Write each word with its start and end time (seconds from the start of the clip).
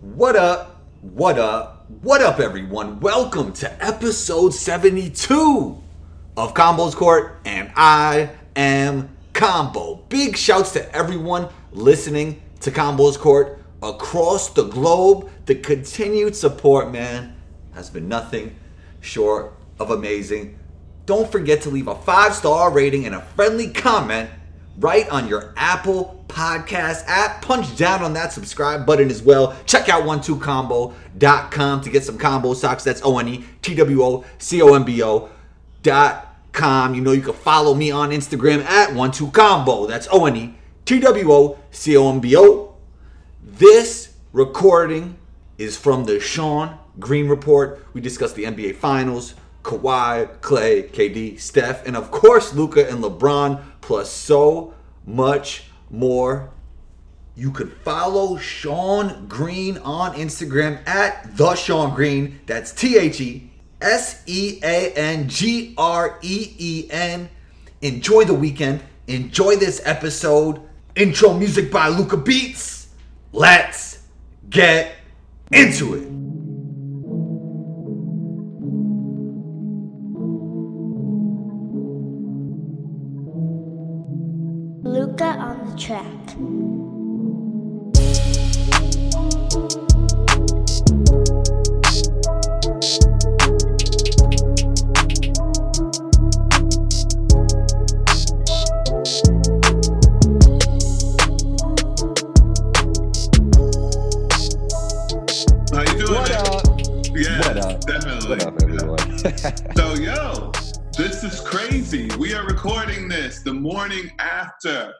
What 0.00 0.36
up? 0.36 0.82
What 1.00 1.38
up? 1.38 1.86
What 2.02 2.20
up, 2.20 2.40
everyone? 2.40 3.00
Welcome 3.00 3.52
to 3.54 3.84
episode 3.84 4.52
72 4.52 5.82
of 6.36 6.52
Combos 6.52 6.94
Court, 6.94 7.40
and 7.44 7.70
I 7.74 8.30
am 8.56 9.16
Combo. 9.32 9.96
Big 10.08 10.36
shouts 10.36 10.72
to 10.72 10.94
everyone 10.94 11.48
listening 11.72 12.42
to 12.60 12.70
Combos 12.70 13.18
Court 13.18 13.62
across 13.82 14.50
the 14.50 14.64
globe. 14.64 15.30
The 15.46 15.54
continued 15.54 16.36
support, 16.36 16.90
man, 16.90 17.34
has 17.74 17.88
been 17.88 18.08
nothing 18.08 18.54
short 19.00 19.54
of 19.78 19.90
amazing. 19.90 20.58
Don't 21.06 21.30
forget 21.30 21.62
to 21.62 21.70
leave 21.70 21.88
a 21.88 21.94
five 21.94 22.34
star 22.34 22.70
rating 22.70 23.06
and 23.06 23.14
a 23.14 23.20
friendly 23.20 23.70
comment 23.70 24.28
right 24.78 25.08
on 25.08 25.28
your 25.28 25.54
Apple 25.56 26.13
Podcast 26.28 27.04
app. 27.06 27.42
Punch 27.42 27.76
down 27.76 28.02
on 28.02 28.12
that 28.14 28.32
subscribe 28.32 28.86
button 28.86 29.10
as 29.10 29.22
well. 29.22 29.56
Check 29.66 29.88
out 29.88 30.04
one2combo.com 30.04 31.80
to 31.80 31.90
get 31.90 32.04
some 32.04 32.18
combo 32.18 32.54
socks. 32.54 32.84
That's 32.84 33.02
O 33.04 33.18
N 33.18 33.28
E 33.28 33.44
T 33.62 33.74
W 33.74 34.02
O 34.02 34.24
C 34.38 34.60
O 34.62 34.74
M 34.74 34.84
B 34.84 35.02
O 35.02 35.30
dot 35.82 36.34
com. 36.52 36.94
You 36.94 37.02
know, 37.02 37.12
you 37.12 37.22
can 37.22 37.34
follow 37.34 37.74
me 37.74 37.90
on 37.90 38.10
Instagram 38.10 38.64
at 38.64 38.90
one2combo. 38.90 39.88
That's 39.88 40.08
O 40.10 40.26
N 40.26 40.36
E 40.36 40.54
T 40.84 41.00
W 41.00 41.32
O 41.32 41.58
C 41.70 41.96
O 41.96 42.10
M 42.10 42.20
B 42.20 42.36
O. 42.36 42.74
This 43.42 44.14
recording 44.32 45.16
is 45.58 45.76
from 45.76 46.04
the 46.04 46.18
Sean 46.18 46.78
Green 46.98 47.28
Report. 47.28 47.86
We 47.92 48.00
discussed 48.00 48.34
the 48.34 48.44
NBA 48.44 48.76
Finals, 48.76 49.34
Kawhi, 49.62 50.40
Clay, 50.40 50.84
KD, 50.84 51.38
Steph, 51.38 51.86
and 51.86 51.96
of 51.96 52.10
course 52.10 52.54
Luka 52.54 52.88
and 52.88 53.02
LeBron, 53.02 53.62
plus 53.80 54.10
so 54.10 54.74
much 55.06 55.64
more. 55.90 56.50
You 57.36 57.50
could 57.50 57.72
follow 57.84 58.36
Sean 58.36 59.26
Green 59.26 59.78
on 59.78 60.14
Instagram 60.14 60.86
at 60.86 61.36
the 61.36 61.54
Sean 61.56 61.94
Green. 61.94 62.40
That's 62.46 62.72
T 62.72 62.96
H 62.96 63.20
E 63.20 63.50
S 63.80 64.22
E 64.26 64.60
A 64.62 64.92
N 64.92 65.28
G 65.28 65.74
R 65.76 66.18
E 66.22 66.54
E 66.58 66.88
N. 66.90 67.28
Enjoy 67.82 68.24
the 68.24 68.34
weekend. 68.34 68.82
Enjoy 69.08 69.56
this 69.56 69.82
episode. 69.84 70.60
Intro 70.94 71.34
music 71.34 71.72
by 71.72 71.88
Luca 71.88 72.16
Beats. 72.16 72.88
Let's 73.32 74.02
get 74.48 74.94
into 75.50 75.94
it. 75.94 76.13
Everyone? 108.62 109.18
So, 109.76 109.94
yo, 109.96 110.50
this 110.96 111.24
is 111.24 111.40
crazy. 111.40 112.08
We 112.18 112.32
are 112.34 112.46
recording 112.46 113.06
this 113.08 113.42
the 113.42 113.52
morning 113.52 114.10
after 114.18 114.94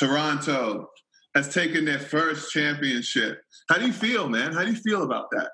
Toronto 0.00 0.88
has 1.34 1.52
taken 1.52 1.84
their 1.84 1.98
first 1.98 2.50
championship. 2.52 3.42
How 3.68 3.76
do 3.78 3.86
you 3.86 3.92
feel, 3.92 4.28
man? 4.28 4.52
How 4.52 4.64
do 4.64 4.70
you 4.70 4.76
feel 4.76 5.02
about 5.02 5.26
that? 5.32 5.50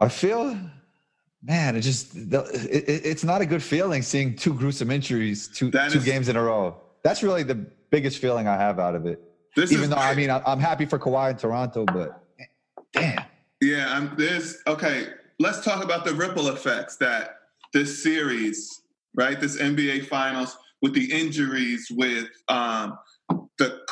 I 0.00 0.08
feel, 0.08 0.58
man, 1.42 1.76
it 1.76 1.82
just 1.82 2.14
it, 2.16 2.32
it- 2.34 3.06
it's 3.06 3.24
not 3.24 3.40
a 3.40 3.46
good 3.46 3.62
feeling 3.62 4.02
seeing 4.02 4.34
two 4.36 4.52
gruesome 4.52 4.90
injuries, 4.90 5.48
two 5.48 5.70
That 5.70 5.92
two 5.92 5.98
is- 5.98 6.04
games 6.04 6.28
in 6.28 6.36
a 6.36 6.42
row. 6.42 6.76
That's 7.04 7.22
really 7.22 7.42
the 7.44 7.54
biggest 7.90 8.18
feeling 8.18 8.46
I 8.48 8.56
have 8.56 8.78
out 8.78 8.94
of 8.94 9.06
it. 9.06 9.20
This 9.56 9.70
Even 9.72 9.90
though 9.90 9.96
I 9.96 10.14
mean 10.14 10.30
I'm 10.30 10.58
happy 10.60 10.86
for 10.86 10.98
Kawhi 10.98 11.30
in 11.30 11.36
Toronto, 11.36 11.84
but 11.84 12.24
damn, 12.92 13.24
Yeah, 13.60 13.94
I'm 13.96 14.14
there's 14.16 14.58
okay. 14.66 15.08
Let's 15.38 15.60
talk 15.64 15.82
about 15.84 16.04
the 16.04 16.14
ripple 16.14 16.48
effects 16.48 16.96
that 16.96 17.36
this 17.72 18.02
series, 18.02 18.82
right? 19.14 19.38
This 19.40 19.56
NBA 19.58 20.06
Finals 20.06 20.56
with 20.80 20.94
the 20.94 21.10
injuries, 21.12 21.88
with 21.90 22.28
um, 22.48 22.98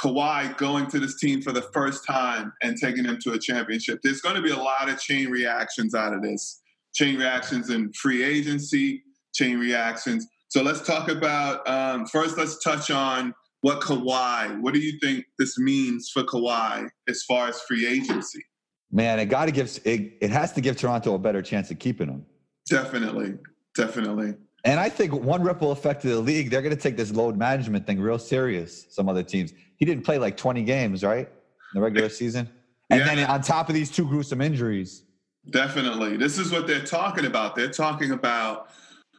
Kawhi 0.01 0.57
going 0.57 0.87
to 0.89 0.99
this 0.99 1.19
team 1.19 1.43
for 1.43 1.53
the 1.53 1.63
first 1.63 2.07
time 2.07 2.53
and 2.63 2.77
taking 2.77 3.05
them 3.05 3.19
to 3.23 3.33
a 3.33 3.39
championship. 3.39 4.01
There's 4.03 4.21
going 4.21 4.37
to 4.37 4.43
be 4.43 4.51
a 4.51 4.57
lot 4.57 4.89
of 4.89 4.99
chain 4.99 5.29
reactions 5.31 5.95
out 5.95 6.15
of 6.15 6.23
this. 6.23 6.61
Chain 6.95 7.19
reactions 7.19 7.71
in 7.71 7.93
free 7.93 8.25
agency, 8.25 9.03
chain 9.35 9.59
reactions. 9.59 10.27
So 10.49 10.63
let's 10.63 10.81
talk 10.81 11.09
about 11.09 11.69
um, 11.69 12.07
first. 12.07 12.39
Let's 12.39 12.63
touch 12.63 12.91
on 12.91 13.35
what 13.61 13.81
Kawhi. 13.83 14.61
What 14.61 14.75
do 14.75 14.81
you 14.81 14.99
think 15.01 15.27
this 15.39 15.59
means 15.59 16.11
for 16.13 16.25
Kawhi 16.25 16.89
as 17.09 17.23
far 17.25 17.49
as 17.49 17.61
free 17.63 17.87
agency? 17.87 18.43
man, 18.91 19.19
it 19.19 19.27
got 19.27 19.47
to 19.47 19.53
give 19.53 19.79
it. 19.85 20.13
It 20.21 20.31
has 20.31 20.53
to 20.55 20.61
give 20.61 20.77
Toronto 20.77 21.15
a 21.15 21.19
better 21.19 21.43
chance 21.43 21.71
of 21.71 21.79
keeping 21.79 22.09
him. 22.09 22.27
Definitely, 22.69 23.35
definitely. 23.77 24.35
And 24.65 24.79
I 24.79 24.89
think 24.89 25.13
one 25.15 25.43
ripple 25.43 25.73
effect 25.73 26.05
of 26.05 26.11
the 26.11 26.21
league, 26.21 26.51
they're 26.51 26.63
going 26.63 26.75
to 26.75 26.81
take 26.81 26.97
this 26.97 27.13
load 27.13 27.37
management 27.37 27.87
thing 27.87 28.01
real 28.01 28.19
serious. 28.19 28.87
Some 28.91 29.09
other 29.09 29.23
teams, 29.23 29.53
he 29.77 29.85
didn't 29.85 30.05
play 30.05 30.19
like 30.19 30.37
20 30.37 30.63
games, 30.65 31.03
right, 31.03 31.27
in 31.29 31.75
the 31.75 31.81
regular 31.81 32.09
season, 32.09 32.49
and 32.91 33.01
Yeah. 33.01 33.15
then 33.15 33.31
on 33.31 33.41
top 33.41 33.69
of 33.69 33.75
these 33.75 33.91
two 33.91 34.07
gruesome 34.07 34.41
injuries. 34.41 35.03
Definitely. 35.49 36.17
This 36.19 36.39
is 36.39 36.53
what 36.53 36.67
they're 36.67 36.85
talking 36.85 37.25
about. 37.25 37.57
They're 37.57 37.71
talking 37.71 38.11
about 38.13 38.69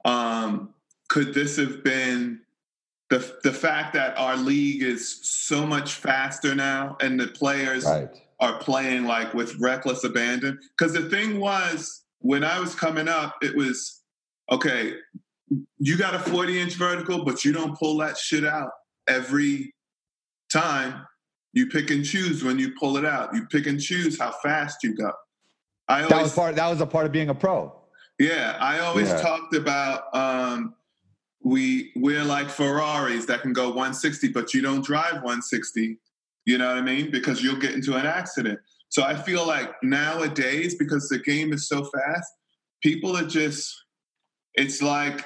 um, 0.05 0.73
could 1.09 1.33
this 1.33 1.57
have 1.57 1.83
been 1.83 2.41
the 3.09 3.19
the 3.43 3.51
fact 3.51 3.93
that 3.93 4.17
our 4.17 4.35
league 4.37 4.81
is 4.81 5.19
so 5.23 5.65
much 5.65 5.93
faster 5.95 6.55
now 6.55 6.97
and 7.01 7.19
the 7.19 7.27
players 7.27 7.85
Right. 7.85 8.09
are 8.39 8.57
playing 8.57 9.05
like 9.05 9.33
with 9.35 9.59
reckless 9.59 10.03
abandon 10.03 10.59
because 10.77 10.93
the 10.93 11.07
thing 11.09 11.39
was 11.39 12.03
when 12.19 12.43
I 12.43 12.59
was 12.59 12.73
coming 12.73 13.07
up 13.07 13.35
it 13.43 13.55
was 13.55 14.01
okay 14.51 14.93
you 15.79 15.97
got 15.97 16.13
a 16.15 16.19
40 16.19 16.59
inch 16.59 16.73
vertical 16.75 17.23
but 17.25 17.43
you 17.43 17.51
don't 17.51 17.77
pull 17.77 17.97
that 17.97 18.17
shit 18.17 18.45
out 18.45 18.69
every 19.07 19.73
time 20.51 21.05
you 21.53 21.67
pick 21.67 21.89
and 21.91 22.05
choose 22.05 22.43
when 22.43 22.57
you 22.57 22.73
pull 22.79 22.97
it 22.97 23.05
out 23.05 23.33
you 23.35 23.45
pick 23.47 23.67
and 23.67 23.81
choose 23.81 24.17
how 24.19 24.31
fast 24.43 24.77
you 24.83 24.95
go 24.95 25.11
I 25.87 26.03
That 26.03 26.11
always 26.13 26.23
was 26.27 26.33
part. 26.35 26.55
That 26.55 26.69
was 26.69 26.79
a 26.79 26.85
part 26.85 27.05
of 27.05 27.11
being 27.11 27.27
a 27.29 27.35
pro. 27.35 27.75
yeah, 28.17 28.55
I 28.61 28.79
always 28.79 29.09
Yeah. 29.09 29.17
talked 29.21 29.53
about 29.55 30.03
um, 30.15 30.73
we 31.43 31.91
we're 31.97 32.23
like 32.23 32.49
Ferraris 32.49 33.25
that 33.25 33.41
can 33.41 33.51
go 33.51 33.67
160, 33.69 34.29
but 34.29 34.53
you 34.53 34.61
don't 34.61 34.85
drive 34.85 35.15
160. 35.15 35.97
You 36.45 36.57
know 36.59 36.67
what 36.69 36.77
I 36.77 36.81
mean? 36.81 37.11
Because 37.11 37.43
you'll 37.43 37.59
get 37.59 37.73
into 37.73 37.95
an 37.97 38.05
accident. 38.05 38.59
So 38.89 39.03
I 39.03 39.15
feel 39.15 39.45
like 39.45 39.71
nowadays, 39.83 40.75
because 40.75 41.09
the 41.09 41.19
game 41.19 41.51
is 41.51 41.67
so 41.67 41.83
fast, 41.83 42.31
people 42.81 43.17
are 43.17 43.25
just 43.27 43.75
it's 44.53 44.81
like 44.81 45.25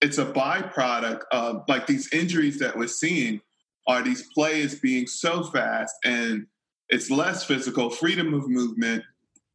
it's 0.00 0.18
a 0.18 0.26
byproduct 0.26 1.20
of 1.32 1.64
like 1.68 1.86
these 1.86 2.12
injuries 2.12 2.58
that 2.58 2.76
we're 2.76 2.86
seeing 2.88 3.40
are 3.88 4.02
these 4.02 4.24
players 4.34 4.78
being 4.80 5.06
so 5.06 5.44
fast 5.44 5.94
and 6.04 6.46
it's 6.88 7.10
less 7.10 7.44
physical, 7.44 7.90
freedom 7.90 8.34
of 8.34 8.48
movement. 8.48 9.02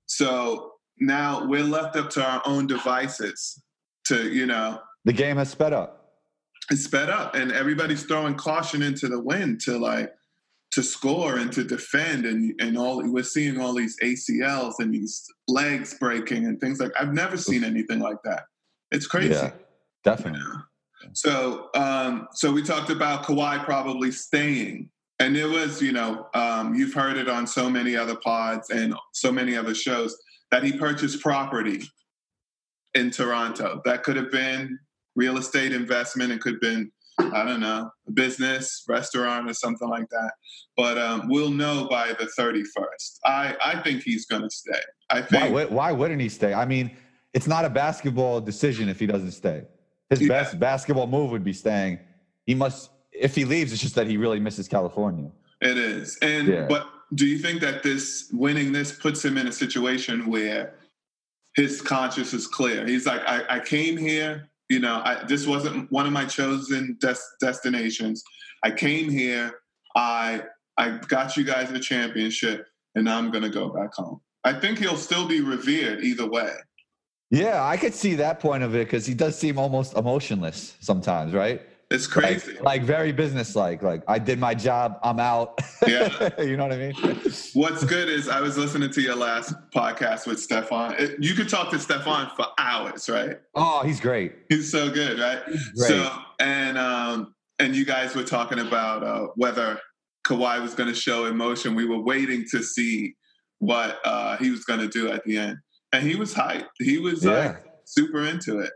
So 0.05 0.73
now 0.99 1.45
we're 1.47 1.63
left 1.63 1.95
up 1.95 2.09
to 2.11 2.23
our 2.23 2.41
own 2.45 2.67
devices 2.67 3.61
to, 4.05 4.29
you 4.29 4.45
know, 4.45 4.79
The 5.05 5.13
game 5.13 5.37
has 5.37 5.49
sped 5.49 5.73
up. 5.73 6.13
it's 6.69 6.83
sped 6.83 7.09
up 7.09 7.35
and 7.35 7.51
everybody's 7.51 8.03
throwing 8.03 8.35
caution 8.35 8.81
into 8.81 9.07
the 9.07 9.19
wind 9.19 9.61
to 9.61 9.77
like 9.77 10.13
to 10.71 10.81
score 10.81 11.37
and 11.37 11.51
to 11.51 11.63
defend 11.65 12.25
and 12.25 12.53
and 12.61 12.77
all 12.77 13.03
we're 13.11 13.23
seeing 13.23 13.59
all 13.59 13.73
these 13.73 13.97
ACLs 14.01 14.75
and 14.79 14.93
these 14.93 15.25
legs 15.49 15.95
breaking 15.99 16.45
and 16.45 16.59
things 16.61 16.79
like 16.79 16.91
I've 16.99 17.13
never 17.13 17.35
seen 17.37 17.63
anything 17.65 17.99
like 17.99 18.21
that. 18.23 18.43
It's 18.91 19.05
crazy. 19.07 19.33
Yeah, 19.33 19.51
definitely. 20.03 20.41
So, 21.13 21.69
um, 21.73 22.27
so 22.33 22.51
we 22.51 22.61
talked 22.61 22.89
about 22.89 23.23
Kawhi 23.23 23.63
probably 23.63 24.11
staying, 24.11 24.89
and 25.19 25.35
it 25.35 25.47
was, 25.47 25.81
you 25.81 25.91
know, 25.91 26.27
um, 26.33 26.75
you've 26.75 26.93
heard 26.93 27.17
it 27.17 27.27
on 27.27 27.47
so 27.47 27.69
many 27.69 27.95
other 27.95 28.15
pods 28.15 28.69
and 28.69 28.93
so 29.13 29.31
many 29.31 29.55
other 29.55 29.73
shows 29.73 30.15
that 30.51 30.63
he 30.63 30.73
purchased 30.77 31.21
property 31.21 31.81
in 32.93 33.09
Toronto. 33.09 33.81
That 33.85 34.03
could 34.03 34.15
have 34.15 34.31
been 34.31 34.77
real 35.15 35.37
estate 35.37 35.71
investment. 35.73 36.31
It 36.31 36.41
could 36.41 36.53
have 36.53 36.61
been, 36.61 36.91
I 37.19 37.43
don't 37.45 37.59
know, 37.61 37.89
a 38.07 38.11
business, 38.11 38.83
restaurant, 38.87 39.49
or 39.49 39.53
something 39.53 39.89
like 39.89 40.09
that. 40.09 40.33
But 40.77 40.97
um, 40.97 41.27
we'll 41.29 41.51
know 41.51 41.87
by 41.89 42.13
the 42.19 42.27
thirty 42.27 42.63
first. 42.63 43.19
I 43.25 43.55
I 43.63 43.81
think 43.81 44.03
he's 44.03 44.25
going 44.25 44.43
to 44.43 44.49
stay. 44.49 44.79
I 45.09 45.21
think. 45.21 45.53
would- 45.53 45.71
why 45.71 45.91
wouldn't 45.91 46.21
he 46.21 46.29
stay? 46.29 46.53
I 46.53 46.65
mean, 46.65 46.95
it's 47.33 47.47
not 47.47 47.65
a 47.65 47.69
basketball 47.69 48.39
decision 48.39 48.87
if 48.87 48.99
he 48.99 49.07
doesn't 49.07 49.31
stay. 49.31 49.63
His 50.11 50.27
best 50.27 50.59
basketball 50.59 51.07
move 51.07 51.31
would 51.31 51.43
be 51.43 51.53
staying. 51.53 51.99
He 52.45 52.53
must. 52.53 52.91
If 53.11 53.35
he 53.35 53.45
leaves, 53.45 53.71
it's 53.71 53.81
just 53.81 53.95
that 53.95 54.07
he 54.07 54.17
really 54.17 54.39
misses 54.39 54.67
California. 54.67 55.31
It 55.61 55.77
is, 55.77 56.17
and 56.21 56.47
Yeah. 56.47 56.65
but 56.67 56.87
do 57.13 57.25
you 57.25 57.37
think 57.37 57.61
that 57.61 57.83
this 57.83 58.29
winning 58.33 58.71
this 58.71 58.91
puts 58.91 59.23
him 59.23 59.37
in 59.37 59.47
a 59.47 59.51
situation 59.51 60.27
where 60.27 60.75
his 61.55 61.81
conscience 61.81 62.33
is 62.33 62.47
clear? 62.47 62.85
He's 62.85 63.05
like, 63.05 63.21
I, 63.27 63.57
I 63.57 63.59
came 63.59 63.97
here, 63.97 64.49
you 64.69 64.79
know, 64.79 65.01
I, 65.03 65.23
this 65.25 65.45
wasn't 65.45 65.91
one 65.91 66.05
of 66.05 66.13
my 66.13 66.25
chosen 66.25 66.97
des- 66.99 67.15
destinations. 67.39 68.23
I 68.63 68.71
came 68.71 69.09
here, 69.09 69.59
I 69.95 70.43
I 70.77 70.97
got 71.07 71.37
you 71.37 71.43
guys 71.43 71.71
a 71.71 71.79
championship, 71.79 72.65
and 72.95 73.05
now 73.05 73.17
I'm 73.17 73.31
gonna 73.31 73.49
go 73.49 73.69
back 73.69 73.93
home. 73.93 74.19
I 74.43 74.53
think 74.53 74.79
he'll 74.79 74.97
still 74.97 75.27
be 75.27 75.41
revered 75.41 76.03
either 76.03 76.27
way. 76.27 76.51
Yeah, 77.31 77.63
I 77.63 77.77
could 77.77 77.93
see 77.93 78.15
that 78.15 78.39
point 78.39 78.61
of 78.61 78.75
it 78.75 78.85
because 78.85 79.05
he 79.05 79.13
does 79.13 79.37
seem 79.37 79.57
almost 79.57 79.95
emotionless 79.95 80.75
sometimes, 80.81 81.33
right? 81.33 81.61
It's 81.89 82.07
crazy. 82.07 82.53
Like, 82.53 82.63
like 82.63 82.83
very 82.83 83.11
businesslike. 83.11 83.81
Like 83.81 84.03
I 84.07 84.19
did 84.19 84.39
my 84.39 84.53
job, 84.53 84.99
I'm 85.03 85.19
out. 85.19 85.59
Yeah. 85.85 86.29
you 86.39 86.55
know 86.55 86.67
what 86.67 86.73
I 86.73 86.77
mean? 86.77 86.93
What's 87.53 87.83
good 87.83 88.07
is 88.07 88.29
I 88.29 88.39
was 88.39 88.57
listening 88.57 88.91
to 88.91 89.01
your 89.01 89.15
last 89.15 89.53
podcast 89.75 90.27
with 90.27 90.39
Stefan. 90.39 90.95
It, 90.97 91.21
you 91.23 91.33
could 91.33 91.49
talk 91.49 91.69
to 91.71 91.79
Stefan 91.79 92.31
for 92.35 92.45
hours, 92.57 93.09
right? 93.09 93.39
Oh, 93.55 93.83
he's 93.83 93.99
great. 93.99 94.33
He's 94.47 94.71
so 94.71 94.89
good, 94.89 95.19
right? 95.19 95.43
Great. 95.43 95.87
So 95.87 96.11
and 96.39 96.77
um 96.77 97.33
and 97.59 97.75
you 97.75 97.85
guys 97.85 98.15
were 98.15 98.23
talking 98.23 98.59
about 98.59 99.03
uh, 99.03 99.27
whether 99.35 99.79
Kawhi 100.25 100.61
was 100.61 100.73
going 100.73 100.89
to 100.89 100.95
show 100.95 101.25
emotion. 101.25 101.75
We 101.75 101.85
were 101.85 101.99
waiting 101.99 102.45
to 102.51 102.63
see 102.63 103.15
what 103.59 103.99
uh, 104.03 104.37
he 104.37 104.49
was 104.49 104.65
going 104.65 104.79
to 104.79 104.87
do 104.87 105.11
at 105.11 105.23
the 105.23 105.37
end, 105.37 105.57
and 105.93 106.05
he 106.07 106.15
was 106.15 106.33
hyped. 106.33 106.67
He 106.79 106.97
was 106.97 107.23
Yeah. 107.23 107.31
like 107.31 107.63
super 107.85 108.25
into 108.25 108.59
it. 108.59 108.71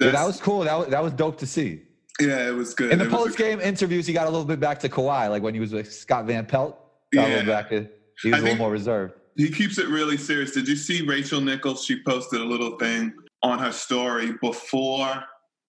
Yeah, 0.00 0.10
that 0.10 0.26
was 0.26 0.40
cool. 0.40 0.60
That 0.60 0.78
was, 0.78 0.88
that 0.88 1.02
was 1.02 1.12
dope 1.12 1.38
to 1.38 1.46
see. 1.46 1.82
yeah, 2.20 2.48
it 2.48 2.54
was 2.54 2.74
good. 2.74 2.90
In 2.92 2.98
the 2.98 3.06
post 3.06 3.36
game 3.38 3.60
interviews, 3.60 4.06
he 4.06 4.12
got 4.12 4.26
a 4.26 4.30
little 4.30 4.44
bit 4.46 4.60
back 4.60 4.78
to 4.80 4.88
Kawhi, 4.88 5.30
like 5.30 5.42
when 5.42 5.54
he 5.54 5.60
was 5.60 5.72
with 5.72 5.92
Scott 5.92 6.26
Van 6.26 6.44
Pelt. 6.46 6.78
Got 7.12 7.26
a 7.26 7.28
Yeah. 7.30 7.36
little 7.36 7.52
back. 7.54 7.68
to- 7.70 7.88
He 8.22 8.30
was 8.30 8.36
I 8.36 8.38
a 8.40 8.42
little 8.42 8.58
more 8.58 8.70
reserved. 8.70 9.14
he 9.36 9.50
keeps 9.50 9.78
it 9.78 9.88
really 9.88 10.16
serious. 10.18 10.52
Did 10.52 10.68
you 10.68 10.76
see 10.76 11.02
Rachel 11.02 11.40
Nichols? 11.40 11.84
She 11.84 12.02
posted 12.02 12.40
a 12.40 12.44
little 12.44 12.76
thing 12.78 13.12
on 13.42 13.58
her 13.58 13.72
story 13.72 14.32
before 14.42 15.24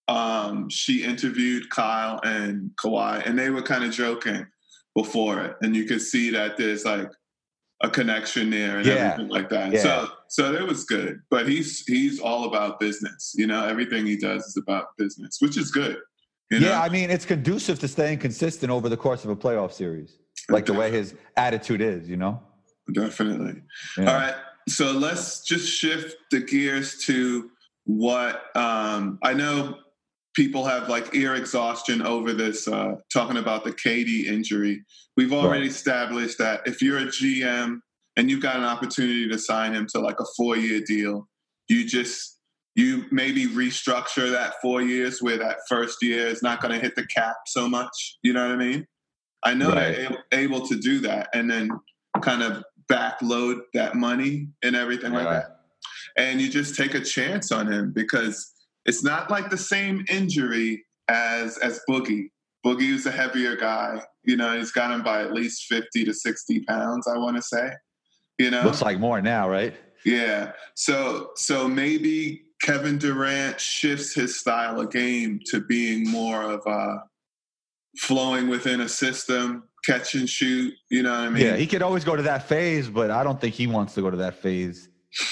um, 0.09 0.67
she 0.69 1.03
interviewed 1.05 1.69
Kyle 1.69 2.19
and 2.25 2.71
Kawhi, 2.75 3.25
and 3.25 3.39
they 3.39 3.49
were 3.49 3.61
kind 3.61 3.83
of 3.85 3.91
joking 3.91 4.45
before 4.93 5.39
it, 5.41 5.55
and 5.61 5.73
you 5.73 5.85
could 5.85 6.01
see 6.01 6.29
that 6.31 6.57
there's 6.57 6.83
like 6.83 7.09
a 7.81 7.89
connection 7.89 8.49
there 8.49 8.77
and 8.79 8.85
Yeah. 8.85 8.93
everything 9.13 9.29
like 9.29 9.47
that. 9.49 9.71
Yeah. 9.71 9.79
So, 9.81 10.09
so 10.31 10.53
that 10.53 10.65
was 10.65 10.85
good. 10.85 11.19
But 11.29 11.45
he's 11.49 11.85
he's 11.85 12.21
all 12.21 12.45
about 12.45 12.79
business. 12.79 13.33
You 13.35 13.47
know, 13.47 13.65
everything 13.65 14.05
he 14.05 14.15
does 14.15 14.45
is 14.45 14.55
about 14.55 14.95
business, 14.97 15.37
which 15.41 15.57
is 15.57 15.71
good. 15.71 15.97
You 16.49 16.61
know? 16.61 16.69
Yeah, 16.69 16.81
I 16.81 16.87
mean, 16.87 17.09
it's 17.09 17.25
conducive 17.25 17.79
to 17.79 17.87
staying 17.89 18.19
consistent 18.19 18.71
over 18.71 18.87
the 18.87 18.95
course 18.95 19.25
of 19.25 19.29
a 19.29 19.35
playoff 19.35 19.73
series, 19.73 20.19
like 20.47 20.65
the 20.65 20.73
way 20.73 20.89
his 20.89 21.15
attitude 21.35 21.81
is. 21.81 22.07
You 22.07 22.15
know. 22.15 22.41
definitely. 22.93 23.61
Yeah. 23.97 24.05
All 24.09 24.15
right. 24.15 24.35
So 24.69 24.93
let's 24.93 25.41
just 25.41 25.67
shift 25.67 26.15
the 26.31 26.39
gears 26.39 26.97
to 27.05 27.51
what 27.83 28.55
um, 28.55 29.19
I 29.23 29.33
know 29.33 29.79
people 30.33 30.63
have 30.63 30.87
like 30.87 31.13
ear 31.13 31.35
exhaustion 31.35 32.01
over 32.01 32.31
this, 32.31 32.69
uh, 32.69 32.95
talking 33.11 33.35
about 33.35 33.65
the 33.65 33.73
KD 33.73 34.27
injury. 34.27 34.85
We've 35.17 35.33
already 35.33 35.63
Right. 35.63 35.71
established 35.71 36.37
that 36.37 36.61
if 36.65 36.81
you're 36.81 36.99
a 36.99 37.07
GM 37.07 37.81
and 38.17 38.29
you've 38.29 38.41
got 38.41 38.57
an 38.57 38.63
opportunity 38.63 39.27
to 39.29 39.37
sign 39.39 39.73
him 39.73 39.87
to 39.87 39.99
like 39.99 40.19
a 40.19 40.25
four 40.37 40.57
year 40.57 40.81
deal, 40.85 41.27
you 41.69 41.85
just 41.87 42.39
you 42.75 43.05
maybe 43.11 43.47
restructure 43.47 44.31
that 44.31 44.53
four 44.61 44.81
years 44.81 45.21
where 45.21 45.37
that 45.37 45.57
first 45.67 45.97
year 46.01 46.27
is 46.27 46.41
not 46.41 46.61
going 46.61 46.73
to 46.73 46.79
hit 46.79 46.95
the 46.95 47.05
cap 47.07 47.35
so 47.47 47.67
much. 47.67 48.17
You 48.23 48.31
know 48.33 48.45
what 48.47 48.53
I 48.53 48.57
mean? 48.57 48.85
I 49.43 49.53
know 49.53 49.69
Right. 49.69 49.95
they're 49.95 50.05
able, 50.05 50.17
able 50.31 50.67
to 50.67 50.75
do 50.79 50.99
that 50.99 51.27
and 51.33 51.49
then 51.51 51.69
kind 52.21 52.41
of 52.43 52.63
backload 52.89 53.59
that 53.73 53.95
money 53.95 54.47
and 54.63 54.75
everything 54.75 55.11
like 55.13 55.27
that. 55.27 55.57
And 56.17 56.39
you 56.41 56.49
just 56.49 56.75
take 56.75 56.93
a 56.93 57.01
chance 57.01 57.51
on 57.51 57.71
him 57.71 57.91
because 57.93 58.51
it's 58.85 59.03
not 59.03 59.29
like 59.29 59.49
the 59.49 59.57
same 59.57 60.05
injury 60.09 60.83
as 61.09 61.57
as 61.59 61.79
Boogie. 61.89 62.27
Boogie 62.65 62.93
was 62.93 63.05
a 63.05 63.11
heavier 63.11 63.55
guy. 63.55 64.01
You 64.23 64.37
know, 64.37 64.57
he's 64.57 64.71
got 64.71 64.91
him 64.91 65.03
by 65.03 65.21
at 65.21 65.33
least 65.33 65.65
fifty 65.67 66.03
to 66.05 66.13
sixty 66.13 66.63
pounds. 66.63 67.07
I 67.07 67.17
want 67.17 67.35
to 67.37 67.41
say. 67.41 67.71
You 68.41 68.49
know, 68.51 68.63
Looks 68.63 68.81
like 68.81 68.99
more 68.99 69.21
now, 69.21 69.47
right? 69.49 69.73
yeah. 70.05 70.53
So 70.73 71.31
so 71.35 71.67
maybe 71.67 72.41
Kevin 72.61 72.97
Durant 72.97 73.59
shifts 73.59 74.13
his 74.15 74.39
style 74.39 74.79
of 74.79 74.91
game 74.91 75.39
to 75.51 75.61
being 75.61 76.09
more 76.09 76.41
of 76.43 76.61
a 76.65 77.03
flowing 77.99 78.47
within 78.47 78.81
a 78.81 78.89
system, 78.89 79.63
catch 79.85 80.15
and 80.15 80.27
shoot. 80.29 80.73
You 80.89 81.03
know 81.03 81.11
what 81.11 81.19
I 81.19 81.29
mean? 81.29 81.45
yeah, 81.45 81.55
he 81.55 81.67
could 81.67 81.81
always 81.81 82.03
go 82.03 82.15
to 82.15 82.23
that 82.23 82.47
phase, 82.47 82.89
but 82.89 83.11
I 83.11 83.23
don't 83.23 83.39
think 83.39 83.53
he 83.53 83.67
wants 83.67 83.93
to 83.95 84.01
go 84.01 84.09
to 84.09 84.17
that 84.17 84.35
phase 84.35 84.89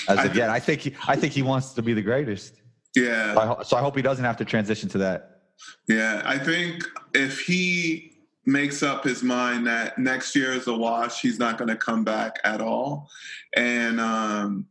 as 0.07 0.25
of 0.25 0.35
yet. 0.35 0.49
I 0.49 0.59
think 0.59 0.81
he, 0.81 0.95
I 1.07 1.15
think 1.15 1.33
he 1.33 1.41
wants 1.41 1.73
to 1.73 1.81
be 1.81 1.93
the 1.93 2.01
greatest. 2.03 2.61
yeah. 2.95 3.33
So 3.33 3.39
I, 3.39 3.63
so 3.63 3.77
I 3.77 3.81
hope 3.81 3.95
he 3.95 4.01
doesn't 4.03 4.25
have 4.25 4.37
to 4.37 4.45
transition 4.45 4.87
to 4.89 4.97
that. 4.99 5.41
Yeah, 5.87 6.21
I 6.25 6.37
think 6.37 6.83
if 7.13 7.39
he 7.41 8.18
makes 8.45 8.81
up 8.83 9.03
his 9.03 9.21
mind 9.21 9.67
that 9.67 9.97
next 9.97 10.35
year 10.35 10.51
is 10.51 10.67
a 10.67 10.73
wash, 10.75 11.21
he's 11.21 11.39
not 11.39 11.57
going 11.57 11.69
to 11.69 11.75
come 11.75 12.03
back 12.03 12.39
at 12.43 12.61
all, 12.61 13.09
and 13.55 13.99
um, 13.99 14.65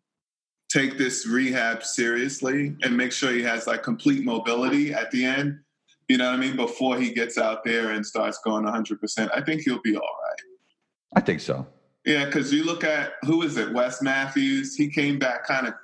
take 0.70 0.98
this 0.98 1.26
rehab 1.26 1.82
seriously 1.82 2.74
and 2.82 2.96
make 2.96 3.12
sure 3.12 3.32
he 3.32 3.42
has 3.42 3.66
like 3.66 3.82
complete 3.82 4.24
mobility 4.24 4.92
at 4.92 5.10
the 5.10 5.24
end. 5.24 5.58
You 6.08 6.16
know 6.16 6.30
what 6.30 6.34
I 6.34 6.38
mean? 6.38 6.56
Before 6.56 6.98
he 6.98 7.12
gets 7.12 7.36
out 7.36 7.64
there 7.64 7.90
and 7.90 8.04
starts 8.04 8.38
going 8.44 8.64
100%, 8.64 9.30
I 9.34 9.42
think 9.42 9.62
he'll 9.62 9.82
be 9.82 9.94
all 9.94 10.00
right. 10.02 10.40
I 11.16 11.20
think 11.20 11.40
so. 11.40 11.66
Yeah, 12.04 12.24
because 12.24 12.52
you 12.52 12.64
look 12.64 12.84
at 12.84 13.12
who 13.22 13.42
is 13.42 13.56
it? 13.58 13.72
Wes 13.72 14.00
Matthews. 14.00 14.74
He 14.74 14.88
came 14.88 15.18
back 15.18 15.46
kind 15.46 15.66
of 15.66 15.74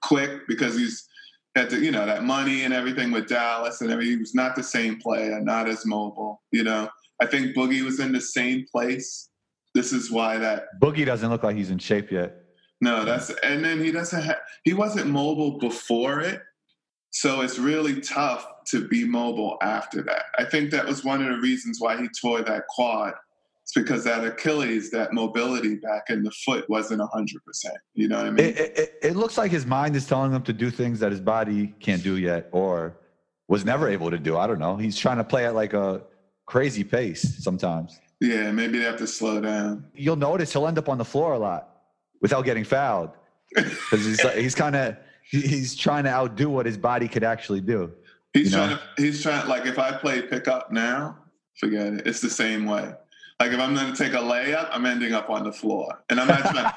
quick 0.00 0.46
because 0.46 0.76
he's 0.76 1.08
had 1.54 1.70
the, 1.70 1.78
you 1.78 1.90
know 1.90 2.06
that 2.06 2.24
money 2.24 2.62
and 2.62 2.72
everything 2.72 3.10
with 3.10 3.28
Dallas 3.28 3.80
and 3.80 3.90
everything. 3.90 4.14
He 4.14 4.18
was 4.18 4.34
not 4.34 4.56
the 4.56 4.62
same 4.62 4.98
player, 4.98 5.40
not 5.40 5.68
as 5.68 5.84
mobile. 5.84 6.42
You 6.50 6.64
know, 6.64 6.88
I 7.20 7.26
think 7.26 7.54
Boogie 7.54 7.82
was 7.82 8.00
in 8.00 8.12
the 8.12 8.20
same 8.20 8.64
place. 8.70 9.28
This 9.74 9.92
is 9.92 10.10
why 10.10 10.38
that 10.38 10.64
Boogie 10.80 11.06
doesn't 11.06 11.28
look 11.30 11.42
like 11.42 11.56
he's 11.56 11.70
in 11.70 11.78
shape 11.78 12.10
yet. 12.10 12.36
no, 12.80 13.04
that's 13.04 13.30
and 13.42 13.64
then 13.64 13.82
he 13.82 13.92
doesn't 13.92 14.22
have 14.22 14.38
he 14.64 14.74
wasn't 14.74 15.06
mobile 15.06 15.58
before 15.58 16.20
it, 16.20 16.40
so 17.10 17.40
it's 17.42 17.58
really 17.58 18.00
tough 18.00 18.46
to 18.68 18.86
be 18.88 19.04
mobile 19.04 19.58
after 19.62 20.02
that. 20.02 20.24
I 20.38 20.44
think 20.44 20.70
that 20.70 20.86
was 20.86 21.04
one 21.04 21.22
of 21.22 21.28
the 21.28 21.40
reasons 21.40 21.80
why 21.80 22.00
he 22.00 22.08
tore 22.20 22.42
that 22.42 22.66
quad. 22.68 23.14
It's 23.74 23.82
because 23.88 24.04
that 24.04 24.22
Achilles, 24.22 24.90
that 24.90 25.14
mobility 25.14 25.76
back 25.76 26.04
in 26.10 26.22
the 26.22 26.30
foot 26.30 26.68
wasn't 26.68 27.00
hundred 27.10 27.42
percent. 27.44 27.76
You 27.94 28.08
know 28.08 28.18
what 28.18 28.26
I 28.26 28.30
mean? 28.30 28.46
It, 28.46 28.58
it, 28.58 28.78
it- 28.78 28.88
it 29.02 29.16
looks 29.16 29.36
like 29.38 29.50
his 29.50 29.64
mind 29.66 29.96
is 29.96 30.06
telling 30.06 30.30
him 30.30 30.42
to 30.42 30.52
do 30.52 30.70
things 30.70 31.00
that 31.00 31.10
his 31.10 31.20
body 31.20 31.74
can't 31.80 32.02
do 32.02 32.16
yet 32.18 32.48
or 32.52 32.94
was 33.48 33.64
never 33.64 33.88
able 33.88 34.10
to 34.10 34.18
do. 34.18 34.36
I 34.36 34.46
don't 34.46 34.58
know. 34.58 34.76
He's 34.76 34.96
trying 34.98 35.16
to 35.16 35.24
play 35.24 35.44
at 35.46 35.54
like 35.54 35.72
a 35.72 36.02
crazy 36.46 36.84
pace 36.84 37.42
sometimes. 37.42 37.98
yeah, 38.20 38.52
maybe 38.52 38.78
they 38.78 38.84
have 38.84 38.98
to 38.98 39.06
slow 39.06 39.40
down. 39.40 39.86
You'll 39.94 40.16
notice 40.16 40.52
he'll 40.52 40.68
end 40.68 40.78
up 40.78 40.88
on 40.90 40.98
the 40.98 41.04
floor 41.04 41.32
a 41.32 41.38
lot 41.38 41.80
without 42.20 42.44
getting 42.44 42.62
fouled 42.64 43.10
because 43.54 44.04
he's, 44.04 44.20
he's 44.32 44.54
kind 44.54 44.76
of 44.76 44.96
he's 45.30 45.74
trying 45.74 46.04
to 46.04 46.10
outdo 46.10 46.48
what 46.50 46.66
his 46.66 46.76
body 46.76 47.08
could 47.08 47.24
actually 47.24 47.60
do. 47.62 47.90
He's 48.34 48.52
You 48.52 48.58
know? 48.58 48.66
trying 48.66 48.78
to. 48.96 49.02
He's 49.02 49.22
trying. 49.22 49.48
Like 49.48 49.64
if 49.66 49.78
I 49.78 49.92
play 49.92 50.20
pickup 50.22 50.70
now, 50.70 51.16
forget 51.58 51.92
it. 51.94 52.06
It's 52.06 52.20
the 52.20 52.30
same 52.30 52.66
way. 52.66 52.92
Like 53.42 53.50
if 53.50 53.58
I'm 53.58 53.74
going 53.74 53.92
to 53.92 53.98
take 54.00 54.12
a 54.12 54.18
layup, 54.18 54.68
I'm 54.70 54.86
ending 54.86 55.14
up 55.14 55.28
on 55.28 55.42
the 55.42 55.50
floor, 55.50 56.00
and 56.08 56.20
I'm 56.20 56.28
not 56.28 56.42
trying 56.42 56.72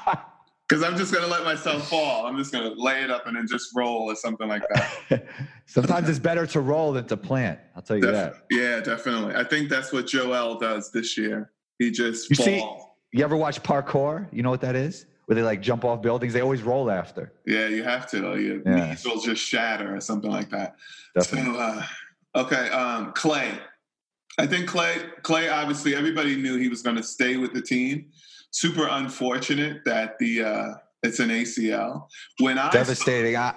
because 0.68 0.82
I'm 0.82 0.96
just 0.96 1.12
going 1.12 1.22
to 1.22 1.30
let 1.30 1.44
myself 1.44 1.88
fall. 1.88 2.26
I'm 2.26 2.36
just 2.36 2.50
going 2.50 2.64
to 2.68 2.74
lay 2.82 3.04
it 3.04 3.10
up 3.10 3.28
and 3.28 3.36
then 3.36 3.46
just 3.48 3.68
roll 3.76 4.10
or 4.10 4.16
something 4.16 4.48
like 4.48 4.64
that. 4.74 5.26
Sometimes 5.66 6.08
it's 6.08 6.18
better 6.18 6.44
to 6.48 6.60
roll 6.60 6.92
than 6.92 7.06
to 7.06 7.16
plant. 7.16 7.60
I'll 7.76 7.82
tell 7.82 7.96
you 7.96 8.10
that. 8.10 8.46
Yeah, 8.50 8.80
definitely. 8.80 9.36
I 9.36 9.44
think 9.44 9.68
that's 9.68 9.92
what 9.92 10.08
Joel 10.08 10.58
does 10.58 10.90
this 10.90 11.16
year. 11.16 11.52
He 11.78 11.92
just 11.92 12.28
You 12.30 12.34
see- 12.34 12.68
You 13.12 13.22
ever 13.22 13.36
watch 13.36 13.62
parkour? 13.62 14.26
You 14.32 14.42
know 14.42 14.50
what 14.50 14.62
that 14.62 14.74
is? 14.74 15.06
Where 15.26 15.36
they 15.36 15.42
like 15.42 15.62
jump 15.62 15.84
off 15.84 16.02
buildings. 16.02 16.32
They 16.32 16.40
always 16.40 16.62
roll 16.62 16.90
after. 16.90 17.32
Yeah, 17.46 17.68
you 17.68 17.84
have 17.84 18.08
to. 18.10 18.26
Or 18.28 18.40
your 18.40 18.60
Yeah. 18.66 18.88
knees 18.88 19.04
will 19.04 19.20
just 19.20 19.40
shatter 19.40 19.94
or 19.94 20.00
something 20.00 20.32
like 20.32 20.50
that. 20.50 20.74
Definitely. 21.14 21.52
So, 21.54 21.60
uh, 21.60 21.82
okay, 22.34 22.70
um, 22.70 23.12
Clay. 23.12 23.52
I 24.38 24.46
think 24.46 24.68
Clay. 24.68 24.96
Clay. 25.22 25.48
Obviously, 25.48 25.94
everybody 25.94 26.36
knew 26.36 26.58
he 26.58 26.68
was 26.68 26.82
going 26.82 26.96
to 26.96 27.02
stay 27.02 27.36
with 27.36 27.52
the 27.54 27.62
team. 27.62 28.06
Super 28.50 28.86
unfortunate 28.88 29.84
that 29.84 30.18
the 30.18 30.42
uh, 30.44 30.74
it's 31.02 31.20
an 31.20 31.30
ACL. 31.30 32.06
When 32.40 32.58
I 32.58 32.70
Devastating. 32.70 33.36
I, 33.36 33.54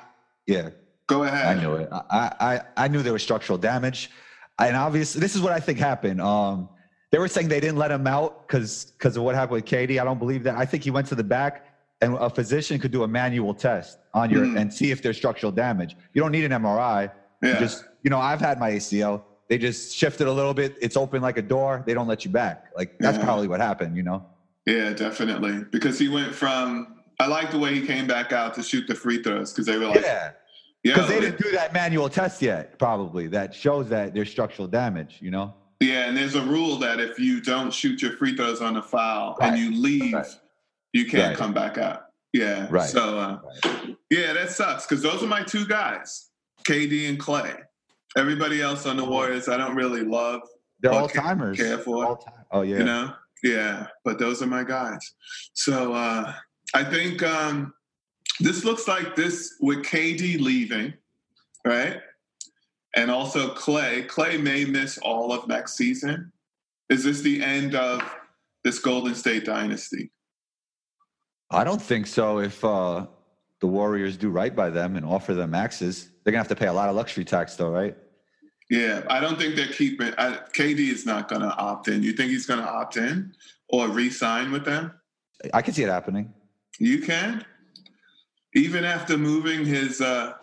yeah, 0.48 0.70
go 1.08 1.24
ahead. 1.24 1.58
I 1.58 1.62
knew 1.62 1.76
it. 1.76 1.90
I, 1.92 2.32
I, 2.40 2.62
I 2.78 2.88
knew 2.88 3.02
there 3.02 3.14
was 3.14 3.24
structural 3.24 3.58
damage. 3.58 4.10
And 4.58 4.76
obviously, 4.76 5.22
this 5.22 5.36
is 5.36 5.42
what 5.42 5.54
I 5.54 5.60
think 5.60 5.80
happened. 5.80 6.20
Um, 6.22 6.70
they 7.12 7.18
were 7.18 7.28
saying 7.28 7.48
they 7.48 7.60
didn't 7.60 7.78
let 7.78 7.92
him 7.92 8.06
out 8.08 8.48
because 8.48 8.86
because 8.98 9.16
of 9.18 9.24
what 9.24 9.36
happened 9.36 9.56
with 9.62 9.66
KD. 9.66 10.00
I 10.02 10.04
don't 10.04 10.20
believe 10.20 10.44
that. 10.44 10.58
I 10.58 10.66
think 10.66 10.84
he 10.84 10.92
went 10.92 11.08
to 11.08 11.16
the 11.16 11.24
back, 11.24 11.66
and 12.02 12.16
a 12.16 12.30
physician 12.30 12.80
could 12.80 12.92
do 12.92 13.04
a 13.04 13.08
manual 13.08 13.54
test 13.54 13.98
on 14.14 14.30
your 14.30 14.46
Mm. 14.46 14.60
and 14.60 14.74
see 14.74 14.92
if 14.92 15.02
there's 15.02 15.18
structural 15.18 15.52
damage. 15.52 15.96
You 16.14 16.22
don't 16.22 16.32
need 16.32 16.46
an 16.46 16.52
MRI. 16.52 17.12
You 17.42 17.50
Yeah. 17.50 17.60
just 17.60 17.86
you 18.04 18.10
know, 18.10 18.20
I've 18.20 18.40
had 18.40 18.60
my 18.60 18.72
ACL. 18.72 19.24
They 19.50 19.58
just 19.58 19.96
shift 19.96 20.22
it 20.22 20.28
a 20.28 20.32
little 20.32 20.54
bit. 20.54 20.78
It's 20.80 20.96
open 20.96 21.22
like 21.22 21.38
a 21.38 21.42
door. 21.42 21.84
They 21.86 21.94
don't 21.96 22.08
let 22.08 22.24
you 22.24 22.32
back. 22.32 22.68
Like 22.78 22.98
that's 23.00 23.18
Yeah. 23.18 23.24
probably 23.24 23.48
what 23.48 23.60
happened. 23.60 23.98
You 23.98 24.04
know. 24.04 24.26
Yeah, 24.66 24.94
definitely. 24.94 25.64
Because 25.72 25.98
he 25.98 26.08
went 26.08 26.34
from 26.34 26.96
I 27.20 27.28
like 27.28 27.52
the 27.52 27.58
way 27.60 27.74
he 27.74 27.86
came 27.86 28.08
back 28.08 28.32
out 28.32 28.54
to 28.54 28.64
shoot 28.64 28.88
the 28.88 28.96
free 28.96 29.22
throws 29.22 29.52
because 29.52 29.66
they 29.66 29.78
were 29.78 29.88
like, 29.88 30.02
Yeah, 30.02 30.32
yeah, 30.84 30.94
because 30.94 31.10
they 31.10 31.20
didn't 31.20 31.40
do 31.42 31.52
that 31.52 31.74
manual 31.74 32.08
test 32.10 32.42
yet. 32.42 32.78
Probably 32.80 33.28
that 33.28 33.54
shows 33.54 33.90
that 33.90 34.14
there's 34.14 34.30
structural 34.30 34.68
damage. 34.68 35.18
You 35.20 35.32
know. 35.32 35.54
yeah. 35.80 36.06
And 36.08 36.16
there's 36.16 36.36
a 36.36 36.44
rule 36.44 36.78
that 36.78 37.00
if 37.00 37.18
you 37.20 37.42
don't 37.42 37.74
shoot 37.74 38.02
your 38.04 38.12
free 38.14 38.36
throws 38.36 38.62
on 38.62 38.78
a 38.78 38.82
foul 38.84 39.38
and 39.42 39.58
you 39.58 39.72
leave, 39.82 40.14
Right. 40.14 40.26
you 40.94 41.06
can't 41.08 41.30
Right. 41.30 41.38
come 41.38 41.54
back 41.54 41.78
out. 41.80 42.06
Yeah. 42.34 42.68
Right. 42.70 42.88
So 42.88 43.18
uh, 43.18 43.40
yeah, 44.12 44.34
that 44.34 44.52
sucks 44.52 44.86
because 44.86 45.02
those 45.02 45.24
are 45.24 45.28
my 45.28 45.42
two 45.42 45.66
guys, 45.66 46.30
KD 46.66 47.10
and 47.10 47.20
Clay. 47.20 47.54
Everybody 48.18 48.62
else 48.62 48.86
on 48.86 48.98
the 48.98 49.06
Warriors, 49.06 49.48
I 49.48 49.58
don't 49.58 49.76
really 49.76 50.02
love. 50.02 50.42
They're 50.82 50.92
all 50.92 51.08
timers. 51.08 51.58
care 51.58 51.78
for. 51.78 52.06
All 52.06 52.18
time. 52.18 52.46
Oh 52.52 52.62
yeah. 52.62 52.80
you 52.80 52.84
know 52.84 53.14
yeah 53.44 53.88
but 54.04 54.20
those 54.20 54.42
are 54.42 54.48
my 54.48 54.64
guys 54.64 55.14
so 55.54 55.94
uh 55.94 56.34
i 56.74 56.84
think 56.84 57.24
um 57.24 57.74
this 58.40 58.64
looks 58.66 58.88
like 58.88 59.16
this 59.16 59.56
with 59.62 59.80
kd 59.80 60.40
leaving 60.40 60.94
right 61.66 62.02
and 62.96 63.10
also 63.10 63.50
clay 63.50 64.04
clay 64.04 64.38
may 64.38 64.66
miss 64.66 64.98
all 65.00 65.32
of 65.32 65.48
next 65.48 65.78
season 65.78 66.32
is 66.90 67.04
this 67.04 67.22
the 67.22 67.42
end 67.42 67.76
of 67.76 68.02
this 68.64 68.80
golden 68.80 69.16
state 69.16 69.46
dynasty 69.46 70.12
I 71.52 71.64
don't 71.64 71.82
think 71.82 72.06
so. 72.06 72.38
If 72.38 72.64
uh, 72.64 73.08
the 73.60 73.66
Warriors 73.66 74.18
do 74.18 74.30
right 74.30 74.56
by 74.56 74.70
them 74.70 74.96
and 74.96 75.04
offer 75.04 75.34
them 75.34 75.50
maxes, 75.50 76.12
they're 76.24 76.32
gonna 76.32 76.40
have 76.40 76.48
to 76.50 76.56
pay 76.56 76.68
a 76.68 76.74
lot 76.74 76.90
of 76.90 76.96
luxury 76.96 77.26
tax, 77.26 77.56
though, 77.56 77.70
right? 77.70 77.98
yeah 78.70 79.02
i 79.10 79.20
don't 79.20 79.40
think 79.40 79.56
they're 79.56 79.66
keeping 79.66 80.14
I, 80.20 80.38
kd 80.54 80.78
is 80.78 81.04
not 81.04 81.28
going 81.28 81.42
to 81.42 81.52
opt 81.58 81.88
in 81.88 82.04
you 82.04 82.14
think 82.14 82.30
he's 82.30 82.46
going 82.46 82.60
to 82.60 82.70
opt 82.70 82.98
in 82.98 83.34
or 83.68 83.88
re-sign 83.88 84.52
with 84.52 84.64
them 84.64 84.94
I 85.54 85.62
can 85.62 85.74
see 85.74 85.84
it 85.84 85.90
happening. 85.90 86.34
You 86.80 87.02
can. 87.02 87.46
Even 88.56 88.84
after 88.84 89.18
moving 89.18 89.66
his 89.66 90.02
uh, 90.02 90.34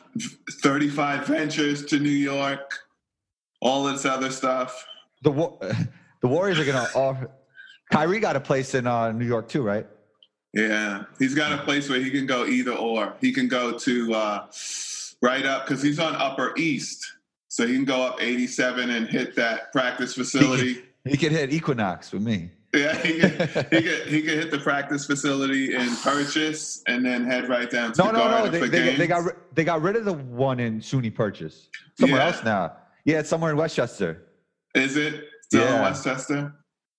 35 0.63 1.27
ventures 1.27 1.85
to 1.87 1.99
New 1.99 2.09
York, 2.09 2.73
all 3.61 3.85
this 3.85 4.05
other 4.05 4.31
stuff. 4.31 4.87
The 5.23 5.31
the 6.23 6.29
Warriors 6.29 6.59
are 6.59 6.65
gonna 6.65 6.89
offer. 6.95 7.31
Kyrie 7.91 8.21
got 8.21 8.37
a 8.37 8.41
place 8.41 8.75
in 8.75 8.87
uh, 8.87 9.13
New 9.13 9.27
York 9.27 9.49
too, 9.49 9.63
right? 9.63 9.87
Yeah. 10.53 11.05
He's 11.19 11.35
got 11.35 11.53
a 11.53 11.63
place 11.63 11.89
where 11.89 12.01
he 12.01 12.11
can 12.11 12.27
go 12.27 12.47
either 12.47 12.73
or. 12.73 13.15
He 13.21 13.33
can 13.33 13.49
go 13.49 13.79
to 13.79 14.15
uh, 14.15 14.47
right 15.27 15.45
up 15.45 15.67
because 15.67 15.83
he's 15.83 15.99
on 15.99 16.15
Upper 16.17 16.55
East. 16.57 17.05
So 17.49 17.67
he 17.67 17.75
can 17.75 17.85
go 17.85 18.03
up 18.03 18.23
87 18.23 18.91
and 18.91 19.07
hit 19.09 19.35
that 19.37 19.73
practice 19.73 20.15
facility. 20.15 20.83
He 21.05 21.17
could 21.17 21.33
hit 21.33 21.53
Equinox 21.53 22.13
with 22.13 22.23
me. 22.23 22.51
Yeah, 22.75 22.95
he 22.97 23.21
could, 23.21 23.33
he 23.71 23.83
could 23.83 24.07
he 24.09 24.23
could 24.23 24.39
hit 24.39 24.51
the 24.51 24.59
practice 24.59 25.07
facility 25.07 25.75
in 25.75 25.89
Purchase 26.03 26.83
and 26.87 27.05
then 27.07 27.25
head 27.25 27.49
right 27.49 27.71
down 27.71 27.93
to 27.93 28.03
No, 28.03 28.07
the 28.13 28.19
no, 28.19 28.45
no. 28.45 28.51
They, 28.51 28.69
they, 28.69 28.97
they 28.97 29.07
got 29.07 29.33
they 29.55 29.65
got 29.65 29.81
rid 29.83 29.97
of 29.97 30.05
the 30.05 30.13
one 30.13 30.61
in 30.61 30.81
SUNY 30.81 31.15
Purchase. 31.15 31.69
Somewhere 31.99 32.21
Yeah. 32.21 32.27
else 32.27 32.45
now. 32.45 32.73
Yeah, 33.05 33.21
it's 33.21 33.29
somewhere 33.31 33.53
in 33.53 33.57
Westchester. 33.57 34.23
Is 34.75 34.97
it 34.97 35.25
still 35.45 35.67
in 35.77 35.81
Westchester? 35.83 36.53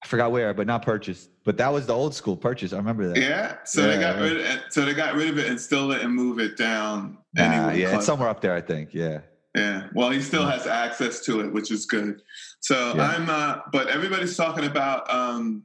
I 0.04 0.08
forgot 0.08 0.32
where, 0.32 0.54
but 0.54 0.68
not 0.68 0.84
Purchase. 0.84 1.28
But 1.44 1.58
that 1.58 1.74
was 1.74 1.88
the 1.88 1.94
old 1.94 2.14
school 2.14 2.38
Purchase. 2.38 2.72
I 2.74 2.78
remember 2.78 3.08
that. 3.10 3.18
Yeah. 3.18 3.58
So 3.66 3.82
they 3.84 4.00
got 4.00 4.18
Yeah. 4.18 4.22
rid 4.24 4.38
of 4.46 4.60
so 4.70 4.86
they 4.86 4.94
got 4.94 5.16
rid 5.16 5.30
of 5.30 5.38
it 5.40 5.48
and 5.50 5.60
still 5.60 5.90
didn't 5.90 6.12
move 6.12 6.40
it 6.40 6.56
down. 6.58 7.18
Nah, 7.34 7.44
anywhere 7.44 7.76
yeah, 7.76 7.96
it's 7.98 8.06
somewhere 8.06 8.30
up 8.30 8.42
there, 8.42 8.54
I 8.54 8.62
think. 8.62 8.94
Yeah. 8.94 9.22
Yeah. 9.56 9.88
Well, 9.96 10.12
he 10.12 10.22
still 10.22 10.46
has 10.46 10.68
access 10.68 11.22
to 11.26 11.40
it, 11.40 11.52
which 11.52 11.72
is 11.72 11.86
good. 11.88 12.22
So 12.60 12.94
Yeah. 12.96 13.08
I'm 13.10 13.30
uh 13.30 13.60
but 13.72 13.88
everybody's 13.88 14.38
talking 14.38 14.66
about 14.66 15.12
um 15.14 15.64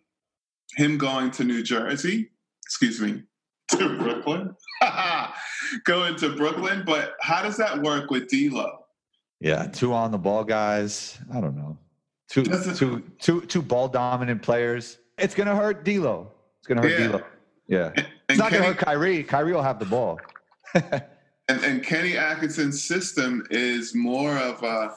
him 0.77 0.97
going 0.97 1.31
to 1.33 1.45
New 1.45 1.63
Jersey. 1.63 2.31
Excuse 2.65 3.01
me. 3.01 3.23
To 3.73 3.97
Brooklyn. 3.99 4.55
going 5.85 6.17
to 6.17 6.37
Brooklyn. 6.37 6.83
But 6.85 7.15
how 7.21 7.43
does 7.43 7.57
that 7.59 7.81
work 7.83 8.11
with 8.11 8.29
D'Lo? 8.29 8.81
Yeah, 9.41 9.67
two 9.67 9.93
on 9.95 10.11
the 10.11 10.19
ball 10.19 10.45
guys. 10.45 11.19
I 11.33 11.41
don't 11.41 11.57
know. 11.57 11.79
Two, 12.33 12.45
two, 12.75 13.03
two, 13.21 13.43
two 13.43 13.61
ball 13.61 13.89
dominant 13.89 14.41
players. 14.41 14.97
It's 15.19 15.35
gonna 15.35 15.55
hurt 15.55 15.85
D'Lo. 15.85 16.31
It's 16.59 16.67
gonna 16.67 16.81
hurt 16.81 16.99
Yeah. 16.99 17.07
D'Lo. 17.09 17.23
Yeah, 17.69 17.93
And, 17.95 18.07
it's 18.29 18.39
not 18.39 18.51
gonna 18.51 18.65
hurt 18.65 18.79
Kyrie. 18.79 19.23
Kyrie 19.23 19.53
will 19.53 19.63
have 19.63 19.79
the 19.79 19.85
ball. 19.85 20.19
and, 20.75 21.03
and 21.49 21.83
Kenny 21.85 22.17
Atkinson's 22.17 22.83
system 22.83 23.47
is 23.51 23.95
more 23.95 24.37
of 24.37 24.63
a 24.63 24.95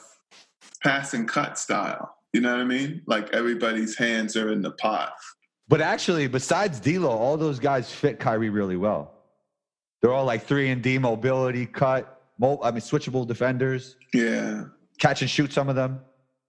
pass 0.82 1.14
and 1.14 1.28
cut 1.28 1.60
style. 1.60 2.16
You 2.34 2.40
know 2.42 2.52
what 2.54 2.62
I 2.62 2.66
mean? 2.66 3.02
Like 3.06 3.30
everybody's 3.34 3.98
hands 3.98 4.36
are 4.38 4.52
in 4.52 4.62
the 4.62 4.72
pot. 4.72 5.14
But 5.68 5.82
actually, 5.82 6.28
besides 6.28 6.80
D'Lo, 6.80 7.10
all 7.10 7.36
those 7.38 7.60
guys 7.60 7.92
fit 7.92 8.18
Kyrie 8.20 8.50
really 8.50 8.78
well. 8.78 9.12
They're 10.02 10.14
all 10.14 10.26
like 10.26 10.46
three 10.46 10.70
and 10.70 10.82
D 10.82 10.98
mobility, 10.98 11.66
cut. 11.66 12.22
Mo- 12.40 12.60
I 12.64 12.72
mean, 12.72 12.82
switchable 12.82 13.28
defenders, 13.28 13.96
Yeah. 14.14 14.66
catch 15.00 15.22
and 15.22 15.30
shoot 15.30 15.52
some 15.54 15.68
of 15.70 15.76
them. 15.76 16.00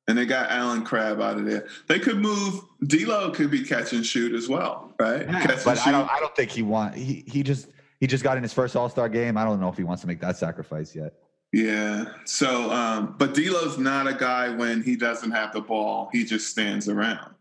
And 0.08 0.16
they 0.16 0.24
got 0.24 0.50
Allen 0.50 0.84
Crabbe 0.84 1.20
out 1.20 1.36
of 1.38 1.46
there. 1.46 1.66
They 1.88 1.98
could 1.98 2.18
move. 2.18 2.60
D'Lo 2.86 3.30
could 3.32 3.50
be 3.50 3.64
catch 3.64 3.92
and 3.92 4.06
shoot 4.06 4.34
as 4.34 4.48
well, 4.48 4.94
right? 5.00 5.26
catch 5.26 5.50
and 5.50 5.64
but. 5.64 5.86
I 5.86 5.90
don't. 5.90 6.08
I 6.10 6.20
don't 6.20 6.34
think 6.36 6.50
he 6.50 6.62
want. 6.62 6.94
He 6.94 7.24
he 7.26 7.42
just 7.42 7.68
he 7.98 8.06
just 8.06 8.22
got 8.22 8.36
in 8.36 8.42
his 8.42 8.52
first 8.52 8.76
All 8.76 8.88
Star 8.88 9.08
game. 9.08 9.36
I 9.36 9.44
don't 9.44 9.60
know 9.60 9.68
if 9.68 9.76
he 9.76 9.82
wants 9.82 10.02
to 10.02 10.06
make 10.06 10.20
that 10.20 10.36
sacrifice 10.36 10.94
yet. 10.94 11.14
yeah. 11.52 12.04
So, 12.24 12.70
um, 12.70 13.16
but 13.18 13.34
D'Lo's 13.34 13.78
not 13.78 14.06
a 14.06 14.14
guy 14.14 14.48
when 14.50 14.80
he 14.82 14.94
doesn't 14.94 15.32
have 15.32 15.52
the 15.52 15.60
ball. 15.60 16.08
He 16.12 16.24
just 16.24 16.50
stands 16.50 16.88
around. 16.88 17.34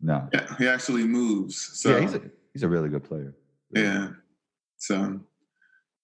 No. 0.00 0.28
Yeah, 0.32 0.56
he 0.56 0.66
actually 0.68 1.04
moves. 1.04 1.56
So 1.74 1.90
yeah, 1.90 2.00
he's 2.00 2.14
a, 2.14 2.22
he's 2.54 2.62
a 2.62 2.68
really 2.68 2.88
good 2.88 3.04
player. 3.04 3.34
yeah. 3.74 4.10
So 4.78 5.20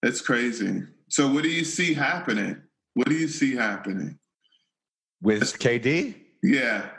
it's 0.02 0.20
crazy. 0.20 0.82
So 1.08 1.32
what 1.32 1.44
do 1.44 1.48
you 1.48 1.64
see 1.64 1.94
happening? 1.94 2.60
What 2.94 3.08
do 3.08 3.14
you 3.14 3.28
see 3.28 3.54
happening? 3.54 4.18
With 5.24 5.58
KD, 5.58 6.14
Yeah. 6.42 6.90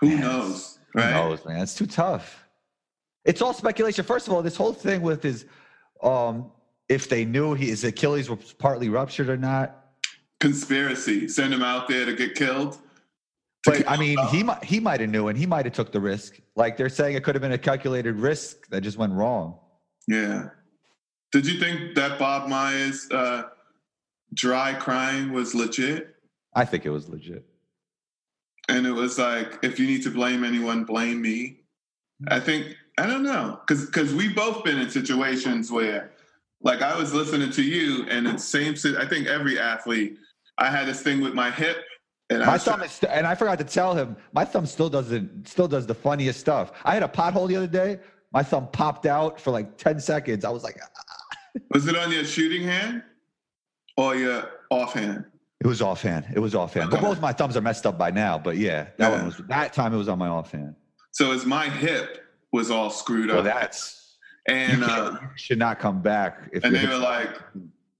Who 0.00 0.08
Man, 0.08 0.20
knows? 0.20 0.78
who 0.92 0.98
Right? 1.00 1.10
knows, 1.12 1.44
man? 1.44 1.60
It's 1.62 1.74
too 1.74 1.86
tough. 1.86 2.44
It's 3.24 3.40
all 3.40 3.54
speculation. 3.54 4.04
First 4.04 4.26
of 4.26 4.34
all, 4.34 4.42
this 4.42 4.56
whole 4.56 4.72
thing 4.72 5.02
with 5.02 5.22
his, 5.22 5.46
um, 6.02 6.50
if 6.88 7.08
they 7.08 7.24
knew 7.24 7.54
he, 7.54 7.66
his 7.68 7.84
Achilles 7.84 8.28
was 8.28 8.52
partly 8.54 8.88
ruptured 8.88 9.28
or 9.28 9.36
not. 9.36 9.84
Conspiracy. 10.40 11.28
Send 11.28 11.54
him 11.54 11.62
out 11.62 11.86
there 11.88 12.04
to 12.06 12.12
get 12.12 12.34
killed. 12.34 12.72
To 12.72 13.70
But 13.70 13.88
I 13.88 13.96
mean, 13.96 14.18
he 14.30 14.42
might 14.42 14.64
he 14.64 14.80
might 14.80 15.00
have 15.00 15.08
knew 15.10 15.28
and 15.28 15.38
he 15.38 15.46
might 15.46 15.64
have 15.64 15.74
took 15.74 15.92
the 15.92 16.00
risk. 16.00 16.40
Like 16.56 16.76
they're 16.76 16.88
saying, 16.88 17.14
it 17.16 17.22
could 17.22 17.36
have 17.36 17.42
been 17.42 17.52
a 17.52 17.58
calculated 17.58 18.16
risk 18.16 18.68
that 18.70 18.82
just 18.82 18.98
went 18.98 19.12
wrong. 19.12 19.58
Yeah. 20.08 20.48
Did 21.32 21.46
you 21.46 21.58
think 21.60 21.94
that 21.94 22.18
Bob 22.18 22.48
Myers 22.48 23.08
uh, 23.12 23.44
dry 24.34 24.74
crying 24.74 25.32
was 25.32 25.54
legit? 25.54 26.15
I 26.56 26.64
think 26.64 26.86
it 26.86 26.90
was 26.90 27.08
legit. 27.08 27.44
And 28.68 28.86
it 28.86 28.90
was 28.90 29.18
like, 29.18 29.58
if 29.62 29.78
you 29.78 29.86
need 29.86 30.02
to 30.02 30.10
blame 30.10 30.42
anyone, 30.42 30.84
blame 30.84 31.22
me. 31.22 31.60
I 32.28 32.40
think 32.40 32.74
I 32.98 33.06
don't 33.06 33.22
know, 33.22 33.60
because 33.66 33.86
because 33.86 34.14
we've 34.14 34.34
both 34.34 34.64
been 34.64 34.78
in 34.78 34.88
situations 34.88 35.70
where, 35.70 36.12
like, 36.62 36.80
I 36.80 36.98
was 36.98 37.12
listening 37.12 37.50
to 37.50 37.62
you, 37.62 38.06
and 38.08 38.26
it's 38.26 38.42
same. 38.42 38.74
I 38.98 39.06
think 39.06 39.26
every 39.26 39.58
athlete. 39.58 40.16
I 40.58 40.70
had 40.70 40.88
this 40.88 41.02
thing 41.02 41.20
with 41.20 41.34
my 41.34 41.50
hip, 41.50 41.76
and 42.30 42.42
I 42.42 42.46
My 42.46 42.52
was 42.54 42.64
thumb 42.64 42.82
is, 42.82 42.92
st- 42.92 43.12
and 43.12 43.26
I 43.26 43.34
forgot 43.34 43.58
to 43.58 43.64
tell 43.64 43.94
him, 43.94 44.16
my 44.32 44.46
thumb 44.46 44.64
still 44.64 44.88
doesn't, 44.88 45.46
still 45.46 45.68
does 45.68 45.86
the 45.86 45.94
funniest 45.94 46.40
stuff. 46.40 46.72
I 46.84 46.94
had 46.94 47.02
a 47.02 47.08
pothole 47.08 47.46
the 47.46 47.56
other 47.56 47.66
day. 47.66 47.98
My 48.32 48.42
thumb 48.42 48.68
popped 48.72 49.04
out 49.04 49.38
for 49.38 49.50
like 49.50 49.76
10 49.76 50.00
seconds. 50.00 50.46
I 50.46 50.50
was 50.50 50.64
like, 50.64 50.80
"Ah." 50.82 51.60
was 51.74 51.86
it 51.86 51.96
on 51.96 52.10
your 52.10 52.24
shooting 52.24 52.62
hand 52.62 53.02
or 53.98 54.16
your 54.16 54.48
offhand? 54.70 55.26
It 55.60 55.66
was 55.66 55.80
offhand. 55.80 56.26
It 56.34 56.38
was 56.38 56.54
offhand. 56.54 56.90
But 56.90 57.00
both 57.00 57.20
my 57.20 57.32
thumbs 57.32 57.56
are 57.56 57.60
messed 57.60 57.86
up 57.86 57.96
by 57.98 58.10
now. 58.10 58.38
But 58.38 58.56
yeah, 58.58 58.84
that 58.98 59.10
Yeah. 59.10 59.16
one 59.16 59.26
was, 59.26 59.36
that 59.48 59.72
time 59.72 59.94
it 59.94 59.96
was 59.96 60.08
on 60.08 60.18
my 60.18 60.28
offhand. 60.28 60.74
So 61.12 61.32
as 61.32 61.46
my 61.46 61.68
hip 61.68 62.24
was 62.52 62.70
all 62.70 62.90
screwed 62.90 63.30
So 63.30 63.38
up, 63.38 63.44
that's, 63.44 64.16
and 64.46 64.80
you, 64.80 64.84
uh, 64.84 65.18
should 65.36 65.58
not 65.58 65.78
come 65.78 66.02
back. 66.02 66.50
If 66.52 66.62
and 66.62 66.74
they 66.74 66.86
were 66.86 66.98
like, 66.98 67.30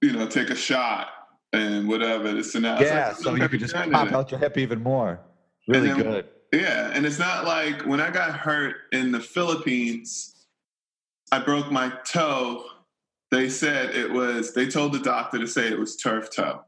you 0.03 0.13
know, 0.13 0.27
take 0.27 0.51
a 0.51 0.55
shot 0.55 1.09
and 1.53 1.89
whatever 1.89 2.33
this 2.33 2.55
and 2.55 2.65
that. 2.67 2.81
Yeah, 2.81 3.09
like, 3.09 3.17
so 3.17 3.35
you 3.35 3.49
could 3.49 3.61
just 3.61 3.75
pop 3.91 4.13
out 4.13 4.31
your 4.31 4.39
hip 4.39 4.59
even 4.59 4.83
more. 4.83 5.21
Really 5.67 5.89
then- 5.89 6.03
good. 6.03 6.29
Yeah, 6.53 6.93
and 6.95 7.05
it's 7.05 7.19
not 7.19 7.45
like 7.45 7.83
when 7.87 8.01
I 8.01 8.11
got 8.11 8.37
hurt 8.37 8.77
in 8.93 9.11
the 9.11 9.19
Philippines, 9.21 10.47
I 11.33 11.41
broke 11.41 11.73
my 11.73 11.93
toe. 12.07 12.65
They 13.33 13.49
said 13.49 13.95
it 13.97 14.11
was. 14.13 14.55
They 14.55 14.69
told 14.69 14.93
the 14.93 15.01
doctor 15.01 15.39
to 15.39 15.47
say 15.49 15.67
it 15.69 15.79
was 15.79 15.97
turf 15.97 16.29
toe. 16.35 16.63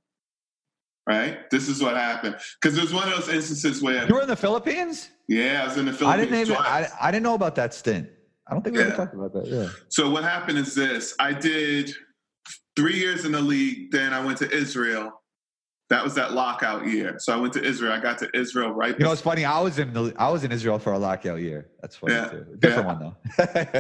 Right. 1.09 1.49
This 1.51 1.69
is 1.69 1.83
what 1.83 1.97
happened 1.97 2.37
because 2.61 2.75
there 2.77 2.85
was 2.85 2.93
one 2.93 3.09
of 3.11 3.15
those 3.19 3.29
instances 3.31 3.83
where, 3.83 4.07
You 4.07 4.15
were 4.15 4.21
in 4.23 4.29
the 4.29 4.37
Philippines? 4.37 5.09
yeah, 5.27 5.63
I 5.63 5.65
was 5.69 5.79
in 5.79 5.87
the 5.87 5.93
I 5.93 5.95
Philippines. 5.95 6.29
didn't 6.31 6.41
even. 6.51 6.57
I, 6.57 6.87
I 7.01 7.11
didn't 7.11 7.23
know 7.23 7.35
about 7.35 7.55
that 7.55 7.73
stint. 7.73 8.09
I 8.47 8.53
don't 8.53 8.63
think 8.63 8.77
we 8.77 8.83
ever 8.83 8.91
Yeah. 8.91 8.97
talked 8.97 9.15
about 9.15 9.33
that. 9.33 9.47
Yeah. 9.51 9.69
So 9.89 10.11
what 10.11 10.23
happened 10.25 10.59
is 10.59 10.75
this: 10.75 11.15
I 11.19 11.33
did 11.33 11.91
three 12.77 12.99
years 12.99 13.25
in 13.25 13.33
the 13.33 13.41
league. 13.41 13.91
Then 13.91 14.13
I 14.13 14.23
went 14.25 14.37
to 14.39 14.51
Israel 14.51 15.13
That 15.91 16.05
was 16.05 16.15
that 16.17 16.33
lockout 16.35 16.87
year. 16.87 17.15
So 17.19 17.33
I 17.33 17.37
went 17.37 17.55
to 17.55 17.65
Israel. 17.65 17.93
I 17.95 18.01
got 18.01 18.19
to 18.19 18.29
Israel 18.35 18.71
right. 18.73 18.95
You 18.99 19.05
know, 19.07 19.13
it's 19.13 19.23
funny. 19.23 19.47
I 19.47 19.61
was 19.61 19.79
in 19.79 19.95
the, 19.95 20.13
I 20.19 20.29
was 20.29 20.45
in 20.45 20.53
Israel 20.53 20.79
for 20.79 20.93
a 20.93 20.99
lockout 20.99 21.41
year. 21.41 21.71
That's 21.81 21.97
funny 21.97 22.13
Yeah, 22.17 22.29
too. 22.29 22.45
Different 22.59 22.87
one 22.93 22.99
though. 23.01 23.17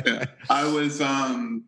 yeah. 0.07 0.25
I 0.49 0.65
was 0.73 1.03
um 1.03 1.65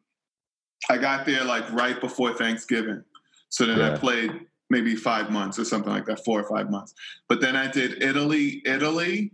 I 0.89 0.97
got 0.97 1.27
there 1.27 1.45
like 1.45 1.71
right 1.73 2.01
before 2.01 2.33
Thanksgiving. 2.33 3.03
So 3.51 3.67
then 3.67 3.81
I 3.83 3.91
played 3.99 4.31
maybe 4.71 4.95
five 4.95 5.31
months 5.31 5.59
or 5.59 5.65
something 5.65 5.93
like 5.93 6.07
that, 6.07 6.25
four 6.25 6.41
or 6.41 6.49
five 6.49 6.71
months. 6.71 6.95
But 7.29 7.41
then 7.41 7.57
I 7.57 7.71
did 7.71 8.03
Italy, 8.03 8.63
Italy. 8.65 9.33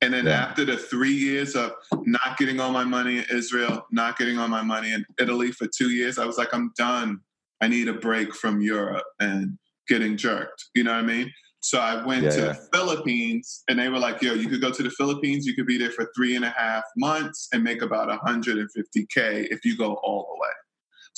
And 0.00 0.14
then 0.14 0.26
Yeah. 0.26 0.44
after 0.44 0.64
the 0.64 0.76
three 0.76 1.12
years 1.12 1.56
of 1.56 1.72
not 2.04 2.38
getting 2.38 2.60
all 2.60 2.70
my 2.70 2.84
money 2.84 3.18
in 3.18 3.24
Israel, 3.32 3.84
not 3.90 4.16
getting 4.16 4.38
all 4.38 4.46
my 4.46 4.62
money 4.62 4.92
in 4.92 5.04
Italy 5.18 5.50
for 5.50 5.66
two 5.66 5.90
years, 5.90 6.18
I 6.18 6.24
was 6.24 6.38
like, 6.38 6.54
I'm 6.54 6.72
done. 6.76 7.18
I 7.60 7.66
need 7.66 7.88
a 7.88 7.92
break 7.94 8.32
from 8.32 8.60
Europe 8.60 9.04
and 9.18 9.58
getting 9.88 10.16
jerked. 10.16 10.66
You 10.76 10.84
know 10.84 10.92
what 10.92 11.00
I 11.02 11.06
mean? 11.06 11.32
So 11.60 11.80
I 11.80 12.04
went 12.06 12.22
Yeah, 12.24 12.30
to 12.30 12.40
yeah. 12.42 12.46
the 12.52 12.68
Philippines 12.72 13.64
and 13.68 13.76
they 13.80 13.88
were 13.88 13.98
like, 13.98 14.22
yo, 14.22 14.34
you 14.34 14.48
could 14.48 14.60
go 14.60 14.70
to 14.70 14.82
the 14.84 14.90
Philippines, 14.90 15.44
you 15.44 15.56
could 15.56 15.66
be 15.66 15.76
there 15.76 15.90
for 15.90 16.08
three 16.14 16.36
and 16.36 16.44
a 16.44 16.50
half 16.50 16.84
months 16.96 17.48
and 17.52 17.64
make 17.64 17.82
about 17.82 18.08
150K 18.08 19.48
if 19.50 19.64
you 19.64 19.76
go 19.76 19.94
all 20.04 20.28
the 20.32 20.40
way. 20.40 20.52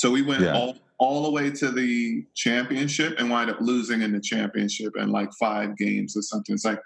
So 0.00 0.10
we 0.10 0.22
went 0.22 0.40
Yeah. 0.40 0.54
all, 0.54 0.78
all 0.98 1.24
the 1.24 1.30
way 1.30 1.50
to 1.50 1.70
the 1.70 2.24
championship 2.34 3.16
and 3.18 3.28
wind 3.28 3.50
up 3.50 3.60
losing 3.60 4.00
in 4.00 4.12
the 4.12 4.20
championship 4.20 4.96
in 4.96 5.10
like 5.10 5.28
five 5.38 5.76
games 5.76 6.16
or 6.16 6.22
something. 6.22 6.54
It's 6.54 6.64
like 6.64 6.80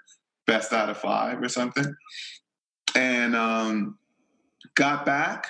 best 0.47 0.73
out 0.73 0.89
of 0.89 0.97
five 0.97 1.41
or 1.41 1.47
something. 1.47 1.95
And 2.93 3.33
um, 3.33 3.97
got 4.75 5.05
back 5.05 5.47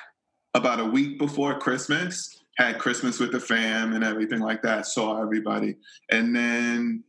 about 0.53 0.79
a 0.79 0.85
week 0.85 1.17
before 1.17 1.57
Christmas, 1.57 2.43
had 2.57 2.77
Christmas 2.77 3.19
with 3.19 3.31
the 3.31 3.39
fam 3.39 3.93
and 3.93 4.03
everything 4.03 4.41
like 4.41 4.61
that, 4.61 4.85
saw 4.85 5.19
everybody. 5.19 5.75
And 6.11 6.35
then 6.35 7.03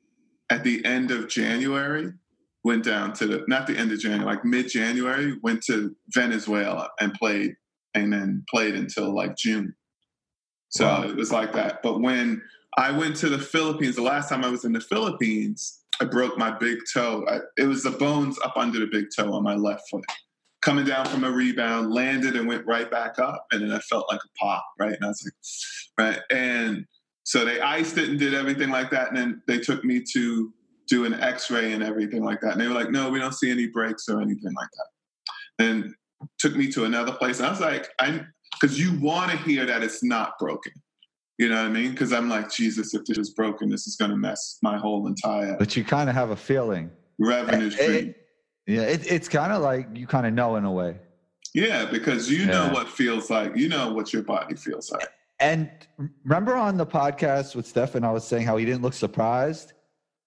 at 0.49 0.65
the 0.65 0.83
end 0.87 1.11
of 1.11 1.29
January, 1.29 2.15
went 2.65 2.83
down 2.83 3.13
to 3.13 3.27
the, 3.27 3.45
not 3.47 3.67
the 3.67 3.77
end 3.77 3.93
of 3.93 3.99
January, 3.99 4.25
like 4.25 4.43
mid 4.43 4.71
January, 4.71 5.39
went 5.43 5.63
to 5.65 5.95
Venezuela 6.15 6.89
and 6.99 7.13
played, 7.13 7.57
and 7.93 8.11
then 8.11 8.43
played 8.49 8.75
until 8.75 9.15
like 9.15 9.37
June. 9.37 9.75
So 10.77 11.03
it 11.03 11.17
was 11.17 11.33
like 11.33 11.53
that. 11.55 11.83
But 11.83 12.01
when 12.01 12.43
I 12.77 12.91
went 12.91 13.17
to 13.17 13.29
the 13.29 13.39
Philippines, 13.39 13.97
the 13.97 14.03
last 14.03 14.29
time 14.29 14.45
I 14.45 14.49
was 14.49 14.65
in 14.65 14.73
the 14.73 14.81
Philippines, 14.81 15.81
I 16.01 16.05
broke 16.05 16.37
my 16.37 16.51
big 16.51 16.79
toe. 16.93 17.25
I, 17.29 17.39
it 17.57 17.67
was 17.67 17.83
the 17.83 17.93
bones 17.93 18.39
up 18.45 18.57
under 18.57 18.79
the 18.79 18.87
big 18.87 19.07
toe 19.17 19.33
on 19.33 19.43
my 19.43 19.55
left 19.55 19.89
foot. 19.91 20.05
Coming 20.61 20.85
down 20.85 21.07
from 21.07 21.25
a 21.25 21.31
rebound, 21.31 21.93
landed 21.93 22.37
and 22.37 22.47
went 22.47 22.67
right 22.67 22.91
back 22.91 23.19
up, 23.19 23.47
and 23.53 23.63
then 23.63 23.73
I 23.73 23.79
felt 23.79 24.07
like 24.11 24.21
a 24.23 24.39
pop, 24.39 24.65
right? 24.79 24.93
And 24.93 25.05
I 25.05 25.09
was 25.09 25.23
like, 25.25 26.07
right. 26.07 26.21
And 26.31 26.87
so 27.23 27.45
they 27.45 27.61
iced 27.61 27.99
it 27.99 28.09
and 28.09 28.19
did 28.19 28.35
everything 28.35 28.71
like 28.71 28.91
that, 28.91 29.09
and 29.09 29.17
then 29.17 29.43
they 29.47 29.59
took 29.59 29.85
me 29.85 30.03
to 30.13 30.53
do 30.89 31.05
an 31.05 31.15
X-ray 31.15 31.73
and 31.73 31.83
everything 31.83 32.25
like 32.25 32.41
that. 32.41 32.53
And 32.53 32.61
they 32.61 32.69
were 32.69 32.75
like, 32.75 32.91
"No, 32.91 33.11
we 33.11 33.19
don't 33.19 33.35
see 33.35 33.51
any 33.51 33.67
breaks 33.67 34.09
or 34.09 34.21
anything 34.21 34.55
like 34.55 34.69
that." 34.77 35.65
And 35.65 35.95
took 36.39 36.55
me 36.57 36.71
to 36.73 36.85
another 36.85 37.13
place, 37.13 37.39
and 37.39 37.47
I 37.47 37.51
was 37.51 37.61
like, 37.61 37.89
"I," 37.99 38.25
because 38.61 38.79
you 38.79 38.99
want 39.01 39.31
to 39.31 39.37
hear 39.39 39.67
that 39.67 39.83
it's 39.83 40.03
not 40.03 40.39
broken. 40.39 40.73
You 41.39 41.51
know 41.51 41.57
what 41.57 41.67
I 41.67 41.69
mean? 41.69 41.91
Because 41.91 42.13
I'm 42.13 42.29
like, 42.31 42.51
Jesus, 42.51 42.95
if 42.95 43.05
this 43.05 43.19
is 43.19 43.31
broken, 43.31 43.69
this 43.69 43.87
is 43.87 43.97
going 43.97 44.11
to 44.11 44.17
mess 44.17 44.59
my 44.63 44.79
whole 44.79 45.07
entire 45.07 45.57
but 45.59 45.77
you 45.77 45.85
kind 45.85 46.09
of 46.09 46.15
have 46.15 46.31
a 46.31 46.37
feeling. 46.37 46.91
revenue 47.19 47.67
It- 47.67 47.73
stream. 47.73 48.15
Yeah, 48.67 48.83
it, 48.83 49.07
it's 49.11 49.29
kind 49.29 49.53
of 49.53 49.63
like 49.63 49.87
you 49.95 50.09
kind 50.09 50.27
of 50.27 50.33
know 50.33 50.57
in 50.57 50.65
a 50.65 50.73
way. 50.73 50.99
Yeah, 51.55 51.85
because 51.85 52.29
you 52.29 52.47
know 52.47 52.69
what 52.71 52.89
feels 52.89 53.31
like. 53.31 53.57
You 53.57 53.69
know 53.69 53.93
what 53.93 54.13
your 54.13 54.23
body 54.23 54.57
feels 54.57 54.91
like. 54.91 55.09
And 55.39 55.71
remember 56.25 56.57
on 56.57 56.77
the 56.77 56.85
podcast 56.87 57.55
with 57.55 57.65
Stefan, 57.67 58.03
I 58.03 58.11
was 58.11 58.27
saying 58.27 58.45
how 58.45 58.57
he 58.57 58.65
didn't 58.65 58.83
look 58.83 58.95
surprised. 58.95 59.73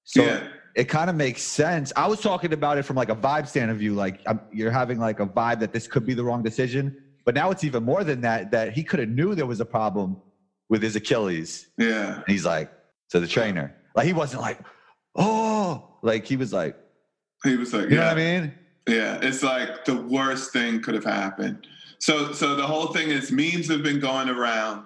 So 0.06 0.24
yeah, 0.24 0.48
it 0.76 0.86
kind 0.86 1.10
of 1.10 1.16
makes 1.18 1.42
sense. 1.44 1.92
I 1.98 2.08
was 2.08 2.22
talking 2.22 2.54
about 2.54 2.78
it 2.78 2.84
from 2.84 2.96
like 2.96 3.10
a 3.10 3.16
vibe 3.16 3.48
stand 3.48 3.72
of 3.72 3.78
view, 3.78 3.94
like 3.94 4.22
um, 4.26 4.40
you're 4.54 4.72
having 4.72 5.00
like 5.00 5.20
a 5.20 5.26
vibe 5.28 5.60
that 5.60 5.74
this 5.74 5.86
could 5.88 6.06
be 6.06 6.14
the 6.14 6.24
wrong 6.24 6.42
decision. 6.42 6.96
But 7.30 7.36
now 7.36 7.52
it's 7.52 7.64
even 7.64 7.84
more 7.84 8.04
than 8.04 8.22
that. 8.22 8.50
That 8.50 8.74
he 8.74 8.82
could 8.84 9.00
have 9.00 9.10
knew 9.10 9.36
there 9.36 9.46
was 9.46 9.60
a 9.60 9.66
problem 9.66 10.18
with 10.68 10.82
his 10.82 10.96
Achilles. 10.96 11.68
yeah, 11.78 12.16
And 12.16 12.24
he's 12.26 12.44
like 12.44 12.72
to 13.12 13.20
the 13.20 13.28
trainer, 13.28 13.76
like 13.96 14.08
he 14.08 14.14
wasn't 14.14 14.42
like, 14.42 14.58
oh, 15.16 15.94
like 16.02 16.26
he 16.26 16.38
was 16.38 16.52
like, 16.52 16.76
he 17.44 17.56
was 17.56 17.72
like, 17.72 17.84
you 17.84 17.98
yeah, 17.98 17.98
know 17.98 18.06
what 18.08 18.18
I 18.18 18.40
mean? 18.40 18.54
yeah. 18.88 19.20
It's 19.22 19.44
like 19.44 19.86
the 19.86 20.02
worst 20.02 20.52
thing 20.52 20.82
could 20.82 20.96
have 20.96 21.04
happened. 21.06 21.68
So, 22.00 22.32
so 22.34 22.56
the 22.56 22.66
whole 22.66 22.88
thing 22.88 23.10
is 23.10 23.32
memes 23.32 23.68
have 23.70 23.84
been 23.84 24.00
going 24.00 24.28
around 24.30 24.86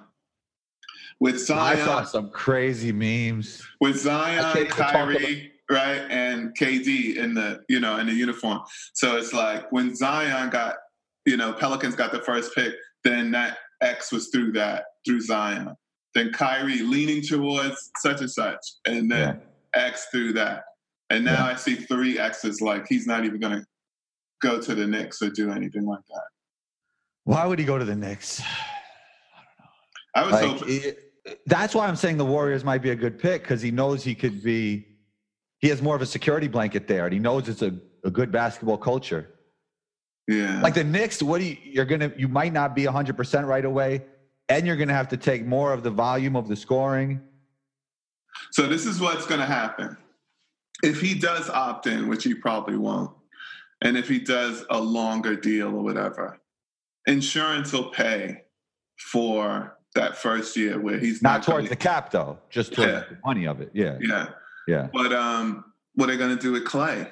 with 1.21 1.39
Zion. 1.39 1.79
I 1.79 1.85
saw 1.85 2.03
some 2.03 2.29
crazy 2.29 2.91
memes. 2.91 3.65
with 3.79 3.95
Zion, 3.97 4.67
Kyrie, 4.67 5.53
right, 5.71 6.01
and 6.09 6.53
KD 6.57 7.15
in 7.15 7.35
the 7.35 7.63
you 7.69 7.79
know 7.79 7.99
in 7.99 8.07
the 8.07 8.13
uniform. 8.13 8.63
So 8.91 9.15
it's 9.15 9.31
like 9.31 9.71
when 9.71 9.95
Zion 9.95 10.49
got, 10.49 10.75
you 11.25 11.37
know, 11.37 11.53
Pelicans 11.53 11.95
got 11.95 12.11
the 12.11 12.19
first 12.21 12.53
pick, 12.55 12.73
then 13.03 13.31
that 13.31 13.57
X 13.81 14.11
was 14.11 14.29
through 14.29 14.51
that 14.53 14.85
through 15.05 15.21
Zion. 15.21 15.75
Then 16.15 16.31
Kyrie 16.31 16.81
leaning 16.81 17.21
towards 17.21 17.89
such 17.99 18.21
and 18.21 18.29
such, 18.29 18.59
and 18.85 19.09
then 19.11 19.41
X 19.73 20.07
through 20.11 20.33
that. 20.33 20.63
And 21.09 21.25
now 21.25 21.45
I 21.45 21.55
see 21.55 21.75
three 21.75 22.19
X's. 22.19 22.61
Like 22.61 22.85
he's 22.87 23.07
not 23.07 23.25
even 23.25 23.39
going 23.39 23.59
to 23.59 23.65
go 24.41 24.61
to 24.61 24.75
the 24.75 24.85
Knicks 24.85 25.21
or 25.21 25.29
do 25.29 25.51
anything 25.51 25.85
like 25.85 26.05
that. 26.09 26.23
Why 27.25 27.45
would 27.45 27.57
he 27.59 27.65
go 27.65 27.77
to 27.77 27.85
the 27.85 27.95
Knicks? 27.95 28.41
I 30.15 30.23
was 30.23 30.33
Like, 30.33 30.45
hoping. 30.45 30.67
it- 30.69 30.99
that's 31.45 31.73
why 31.73 31.87
I'm 31.87 31.95
saying 31.95 32.17
the 32.17 32.25
Warriors 32.25 32.65
might 32.65 32.81
be 32.81 32.89
a 32.89 32.95
good 32.95 33.17
pick 33.17 33.43
because 33.43 33.61
he 33.61 33.71
knows 33.71 34.03
he 34.03 34.13
could 34.13 34.43
be. 34.43 34.85
He 35.59 35.69
has 35.69 35.81
more 35.81 35.95
of 35.95 36.01
a 36.01 36.05
security 36.05 36.49
blanket 36.49 36.85
there, 36.85 37.05
and 37.05 37.13
he 37.13 37.19
knows 37.19 37.47
it's 37.47 37.61
a, 37.61 37.73
a 38.03 38.11
good 38.11 38.29
basketball 38.29 38.77
culture. 38.77 39.32
Yeah. 40.27 40.61
Like 40.61 40.73
the 40.73 40.83
Knicks, 40.83 41.21
what 41.21 41.39
do 41.39 41.45
you, 41.45 41.57
you're 41.63 41.85
gonna? 41.85 42.11
You 42.17 42.27
might 42.27 42.53
not 42.53 42.75
be 42.75 42.85
100 42.85 43.17
percent 43.17 43.45
right 43.47 43.65
away, 43.65 44.03
and 44.49 44.65
you're 44.65 44.77
gonna 44.77 44.93
have 44.93 45.09
to 45.09 45.17
take 45.17 45.45
more 45.45 45.73
of 45.73 45.83
the 45.83 45.91
volume 45.91 46.35
of 46.35 46.47
the 46.47 46.55
scoring. 46.55 47.21
So 48.51 48.65
this 48.67 48.85
is 48.85 48.99
what's 48.99 49.25
going 49.27 49.39
to 49.41 49.45
happen. 49.45 49.95
If 50.81 50.99
he 51.01 51.13
does 51.13 51.49
opt 51.51 51.85
in, 51.85 52.07
which 52.07 52.23
he 52.23 52.33
probably 52.33 52.77
won't, 52.77 53.11
and 53.81 53.95
if 53.95 54.07
he 54.09 54.17
does 54.19 54.65
a 54.71 54.79
longer 54.81 55.35
deal 55.35 55.67
or 55.67 55.83
whatever, 55.83 56.39
insurance 57.05 57.71
will 57.71 57.89
pay 57.91 58.41
for 58.97 59.77
that 59.93 60.17
first 60.17 60.57
year 60.57 60.79
where 60.79 60.97
he's 60.97 61.21
Not 61.21 61.29
not, 61.29 61.43
towards 61.43 61.57
gonna- 61.65 61.69
the 61.69 61.75
cap 61.75 62.09
though, 62.11 62.39
just 62.49 62.73
towards 62.73 62.91
Yeah. 62.91 63.03
the 63.09 63.17
money 63.23 63.45
of 63.45 63.61
it. 63.61 63.69
Yeah, 63.73 63.97
yeah. 64.01 64.29
yeah. 64.67 64.87
But 64.91 65.13
um, 65.13 65.65
what 65.93 66.09
are 66.09 66.13
they 66.13 66.17
going 66.17 66.35
to 66.35 66.41
do 66.41 66.51
with 66.53 66.65
Clay? 66.65 67.11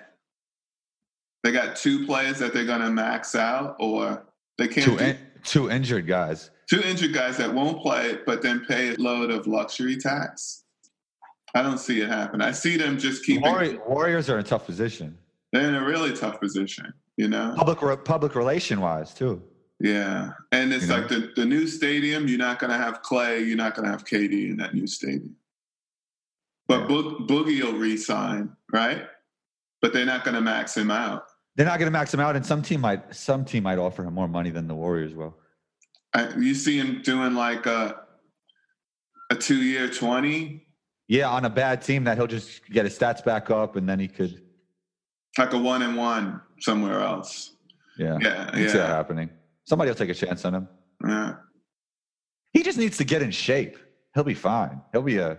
They 1.43 1.51
got 1.51 1.75
two 1.75 2.05
players 2.05 2.39
that 2.39 2.53
they're 2.53 2.65
going 2.65 2.81
to 2.81 2.91
max 2.91 3.35
out, 3.35 3.75
or 3.79 4.23
they 4.57 4.67
can't. 4.67 4.85
Two 4.85 4.97
in, 5.03 5.17
two 5.43 5.69
injured 5.71 6.05
guys. 6.07 6.51
two 6.69 6.81
injured 6.81 7.13
guys 7.13 7.37
that 7.37 7.51
won't 7.53 7.81
play, 7.81 8.19
but 8.25 8.41
then 8.41 8.63
pay 8.65 8.93
a 8.93 8.97
load 8.97 9.31
of 9.31 9.47
luxury 9.47 9.97
tax. 9.97 10.63
I 11.55 11.61
don't 11.63 11.79
see 11.79 11.99
it 12.01 12.09
happen. 12.09 12.41
I 12.41 12.51
see 12.51 12.77
them 12.77 12.97
just 12.97 13.25
keeping. 13.25 13.43
Warri- 13.43 13.77
Warriors 13.87 14.29
are 14.29 14.35
in 14.35 14.45
a 14.45 14.47
tough 14.47 14.65
position, 14.65 15.17
They're 15.51 15.67
in 15.67 15.75
a 15.75 15.83
really 15.83 16.13
tough 16.13 16.39
position, 16.39 16.93
you 17.17 17.27
know. 17.27 17.53
public 17.57 17.81
re- 17.81 17.97
public 17.97 18.35
relation 18.35 18.79
wise 18.79 19.13
too. 19.13 19.41
Yeah, 19.79 20.33
and 20.51 20.71
it's 20.71 20.83
You 20.83 20.89
know? 20.91 20.97
like 20.99 21.07
the 21.09 21.31
the 21.35 21.45
new 21.45 21.65
stadium. 21.65 22.27
You're 22.27 22.37
not 22.37 22.59
going 22.59 22.69
to 22.71 22.77
have 22.77 23.01
Clay. 23.01 23.41
You're 23.43 23.57
not 23.57 23.73
going 23.75 23.85
to 23.85 23.91
have 23.91 24.05
KD 24.05 24.51
in 24.51 24.57
that 24.57 24.75
new 24.75 24.85
stadium. 24.85 25.35
But 26.67 26.81
Yeah. 26.81 26.87
Bo- 26.87 27.17
Boogie 27.25 27.63
will 27.63 27.73
resign, 27.79 28.55
right? 28.71 29.07
But 29.81 29.91
they're 29.91 30.05
not 30.05 30.23
going 30.23 30.35
to 30.35 30.41
max 30.41 30.77
him 30.77 30.91
out. 30.91 31.25
They're 31.55 31.65
not 31.65 31.79
going 31.79 31.87
to 31.87 31.91
max 31.91 32.13
him 32.13 32.19
out, 32.19 32.35
and 32.35 32.45
some 32.45 32.61
team 32.61 32.81
might 32.81 33.13
some 33.13 33.43
team 33.45 33.63
might 33.63 33.77
offer 33.77 34.03
him 34.03 34.13
more 34.13 34.27
money 34.27 34.49
than 34.51 34.67
the 34.67 34.75
Warriors 34.75 35.13
will. 35.13 35.35
I, 36.13 36.29
you 36.37 36.53
see 36.53 36.77
him 36.77 37.01
doing 37.03 37.33
like 37.35 37.65
a 37.65 38.01
a 39.29 39.35
two 39.35 39.61
year 39.61 39.89
twenty, 39.89 40.65
Yeah, 41.07 41.29
on 41.29 41.45
a 41.45 41.49
bad 41.49 41.81
team, 41.81 42.03
that 42.05 42.17
he'll 42.17 42.27
just 42.27 42.65
get 42.69 42.85
his 42.85 42.97
stats 42.97 43.23
back 43.23 43.49
up, 43.49 43.75
and 43.75 43.87
then 43.87 43.99
he 43.99 44.07
could. 44.07 44.41
like 45.37 45.53
a 45.53 45.57
one 45.57 45.81
and 45.81 45.95
one 45.97 46.41
somewhere 46.59 47.01
else. 47.01 47.53
Yeah, 47.97 48.17
Yeah, 48.21 48.45
can 48.51 48.55
see 48.55 48.63
that 48.65 48.75
yeah, 48.75 48.87
happening. 48.87 49.29
Somebody 49.65 49.89
will 49.91 49.95
take 49.95 50.09
a 50.09 50.13
chance 50.13 50.43
on 50.45 50.55
him. 50.55 50.67
yeah. 51.07 51.35
He 52.53 52.63
just 52.63 52.77
needs 52.77 52.97
to 52.97 53.03
get 53.05 53.21
in 53.21 53.31
shape. 53.31 53.77
He'll 54.13 54.23
be 54.25 54.33
fine. 54.33 54.81
He'll 54.91 55.01
be 55.01 55.17
a. 55.17 55.37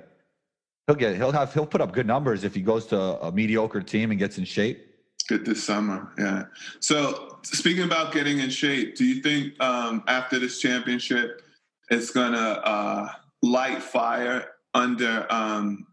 He'll 0.86 0.96
get. 0.96 1.16
He'll 1.16 1.32
have. 1.32 1.52
He'll 1.52 1.66
put 1.66 1.80
up 1.80 1.92
good 1.92 2.06
numbers 2.06 2.44
if 2.44 2.54
he 2.54 2.60
goes 2.62 2.86
to 2.86 2.98
a 3.22 3.30
mediocre 3.32 3.82
team 3.82 4.10
and 4.10 4.18
gets 4.18 4.38
in 4.38 4.44
shape. 4.44 4.86
Good 5.32 5.46
this 5.46 5.64
summer, 5.64 6.12
yeah. 6.18 6.44
So 6.80 7.38
speaking 7.42 7.84
about 7.84 8.12
getting 8.12 8.40
in 8.40 8.50
shape, 8.50 8.96
do 8.96 9.06
you 9.06 9.22
think 9.22 9.58
um, 9.62 10.04
after 10.06 10.38
this 10.38 10.60
championship, 10.60 11.40
it's 11.88 12.10
gonna 12.10 12.36
uh, 12.36 13.08
light 13.40 13.82
fire 13.82 14.44
under 14.74 15.26
um, 15.30 15.86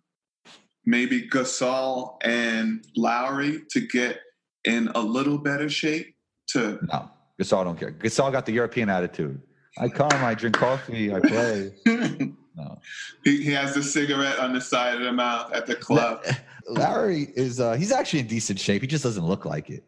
maybe 0.85 1.21
Gasol 1.29 2.17
and 2.21 2.85
Lowry 2.97 3.61
to 3.69 3.79
get 3.79 4.19
in 4.65 4.89
a 4.89 4.99
little 4.99 5.37
better 5.37 5.69
shape? 5.69 6.13
To 6.49 6.77
No, 6.91 7.09
Gasol 7.41 7.63
don't 7.63 7.79
care. 7.79 7.93
Gasol 7.93 8.33
got 8.33 8.45
the 8.45 8.51
European 8.51 8.89
attitude. 8.89 9.41
I 9.77 9.87
come, 9.87 10.09
I 10.11 10.33
drink 10.33 10.57
coffee, 10.57 11.13
I 11.13 11.21
play. 11.21 11.71
no. 11.85 12.81
He, 13.23 13.41
he 13.41 13.51
has 13.53 13.73
the 13.73 13.83
cigarette 13.83 14.37
on 14.39 14.51
the 14.51 14.59
side 14.59 14.95
of 14.95 15.03
the 15.03 15.13
mouth 15.13 15.53
at 15.53 15.65
the 15.65 15.75
club. 15.75 16.25
Lowry 16.69 17.31
is 17.35 17.59
uh 17.59 17.73
he's 17.73 17.91
actually 17.91 18.19
in 18.19 18.27
decent 18.27 18.59
shape. 18.59 18.81
He 18.81 18.87
just 18.87 19.03
doesn't 19.03 19.25
look 19.25 19.45
like 19.45 19.69
it. 19.69 19.83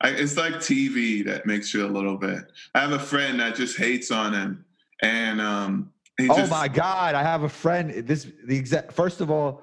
I, 0.00 0.08
it's 0.10 0.36
like 0.36 0.54
TV 0.54 1.24
that 1.26 1.46
makes 1.46 1.72
you 1.72 1.86
a 1.86 1.88
little 1.88 2.16
bit. 2.16 2.40
I 2.74 2.80
have 2.80 2.92
a 2.92 2.98
friend 2.98 3.38
that 3.40 3.54
just 3.54 3.76
hates 3.76 4.10
on 4.10 4.32
him, 4.32 4.64
and 5.00 5.40
um, 5.40 5.92
he 6.18 6.28
Oh 6.28 6.36
just, 6.36 6.50
my 6.50 6.66
god, 6.68 7.14
I 7.14 7.22
have 7.22 7.44
a 7.44 7.48
friend. 7.48 7.90
This 8.06 8.26
the 8.46 8.56
exact 8.56 8.92
first 8.92 9.20
of 9.20 9.30
all, 9.30 9.62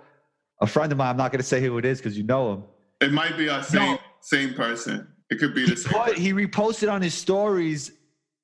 a 0.61 0.67
friend 0.67 0.91
of 0.91 0.97
mine. 0.97 1.09
I'm 1.09 1.17
not 1.17 1.31
going 1.31 1.39
to 1.41 1.47
say 1.47 1.61
who 1.61 1.77
it 1.77 1.85
is 1.85 1.99
because 1.99 2.17
you 2.17 2.23
know 2.23 2.53
him. 2.53 2.63
It 3.01 3.11
might 3.11 3.37
be 3.37 3.49
our 3.49 3.63
same 3.63 3.81
No. 3.93 3.99
same 4.21 4.53
person. 4.53 5.07
It 5.29 5.39
could 5.39 5.53
be 5.53 5.65
He 5.65 5.71
the 5.71 5.77
same. 5.77 5.93
put 5.93 6.17
he 6.17 6.31
reposted 6.33 6.91
on 6.91 7.01
his 7.01 7.13
stories, 7.13 7.91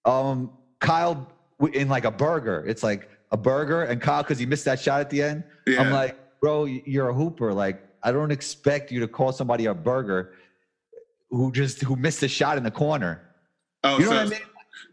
um, 0.05 0.51
Kyle 0.79 1.31
in 1.73 1.87
like 1.87 2.03
a 2.05 2.11
burger. 2.11 2.65
It's 2.67 2.83
like 2.83 3.09
a 3.31 3.37
burger 3.37 3.83
and 3.83 4.01
Kyle 4.01 4.21
because 4.21 4.37
he 4.37 4.45
missed 4.45 4.65
that 4.65 4.79
shot 4.81 4.99
at 5.01 5.09
the 5.09 5.21
end. 5.21 5.43
Yeah. 5.65 5.81
I'm 5.81 5.91
like, 5.91 6.17
bro, 6.41 6.65
you're 6.65 7.09
a 7.09 7.13
hooper. 7.13 7.53
Like, 7.53 7.81
I 8.05 8.11
don't 8.11 8.31
expect 8.31 8.91
you 8.91 8.99
to 9.01 9.07
call 9.07 9.31
somebody 9.33 9.65
a 9.65 9.73
burger 9.73 10.35
who 11.31 11.51
just 11.51 11.81
who 11.81 11.95
missed 11.95 12.21
a 12.21 12.27
shot 12.27 12.55
in 12.57 12.63
the 12.63 12.69
corner. 12.71 13.19
oh, 13.83 13.97
You 13.97 14.05
know 14.05 14.11
so, 14.11 14.15
what 14.17 14.27
I 14.27 14.29
mean? 14.29 14.39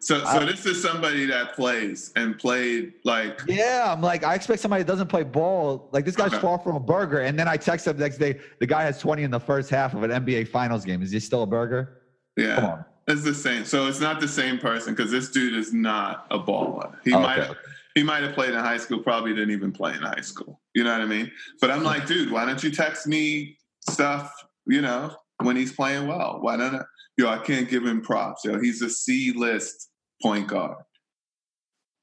so 0.00 0.18
so 0.20 0.24
I- 0.24 0.44
this 0.46 0.64
is 0.64 0.82
somebody 0.82 1.26
that 1.26 1.54
plays 1.54 2.10
and 2.16 2.38
played 2.38 2.94
like 3.04 3.38
Yeah, 3.46 3.92
I'm 3.92 4.00
like, 4.00 4.24
I 4.24 4.34
expect 4.34 4.60
somebody 4.60 4.82
that 4.82 4.90
doesn't 4.90 5.08
play 5.08 5.24
ball. 5.24 5.90
Like 5.92 6.06
this 6.06 6.16
guy's 6.16 6.32
Okay. 6.32 6.40
far 6.40 6.58
from 6.58 6.74
a 6.74 6.80
burger. 6.80 7.20
And 7.20 7.38
then 7.38 7.48
I 7.48 7.58
text 7.58 7.86
him 7.86 7.98
the 7.98 8.02
next 8.02 8.16
day. 8.16 8.40
The 8.60 8.66
guy 8.66 8.82
has 8.84 8.98
20 8.98 9.24
in 9.24 9.30
the 9.30 9.38
first 9.40 9.68
half 9.68 9.92
of 9.92 10.02
an 10.04 10.10
NBA 10.10 10.44
Finals 10.48 10.82
game. 10.86 11.02
Is 11.02 11.10
he 11.10 11.20
still 11.20 11.42
a 11.42 11.46
burger? 11.46 12.00
Come 12.38 12.46
yeah. 12.46 12.66
on. 12.66 12.84
It's 13.08 13.24
the 13.24 13.34
same. 13.34 13.66
So 13.66 13.88
it's 13.88 14.00
not 14.00 14.20
the 14.20 14.28
same 14.28 14.58
person 14.58 14.94
because 14.94 15.10
this 15.10 15.28
dude 15.30 15.54
is 15.54 15.74
not 15.74 16.26
a 16.30 16.38
baller. 16.38 16.94
He 17.04 17.12
Oh, 17.12 17.20
might 17.20 17.40
okay, 17.40 17.58
he 17.94 18.02
might 18.02 18.22
have 18.22 18.34
played 18.34 18.50
in 18.50 18.58
high 18.58 18.78
school, 18.78 19.00
probably 19.00 19.32
didn't 19.34 19.50
even 19.50 19.72
play 19.72 19.94
in 19.94 20.02
high 20.02 20.20
school. 20.20 20.60
You 20.74 20.84
know 20.84 20.92
what 20.92 21.02
I 21.02 21.06
mean? 21.06 21.30
But 21.60 21.70
I'm 21.70 21.82
like, 21.82 22.06
dude, 22.06 22.30
why 22.30 22.44
don't 22.44 22.62
you 22.62 22.70
text 22.70 23.06
me 23.06 23.58
stuff, 23.88 24.32
you 24.66 24.80
know, 24.80 25.14
when 25.42 25.56
he's 25.56 25.72
playing 25.72 26.06
well? 26.06 26.38
Why 26.40 26.56
don't 26.56 26.74
I? 26.74 26.82
Yo, 27.18 27.28
I 27.28 27.38
can't 27.38 27.68
give 27.68 27.84
him 27.84 28.00
props. 28.00 28.44
Yo, 28.44 28.58
he's 28.58 28.80
a 28.80 28.88
C 28.88 29.32
list 29.36 29.90
point 30.22 30.48
guard. 30.48 30.78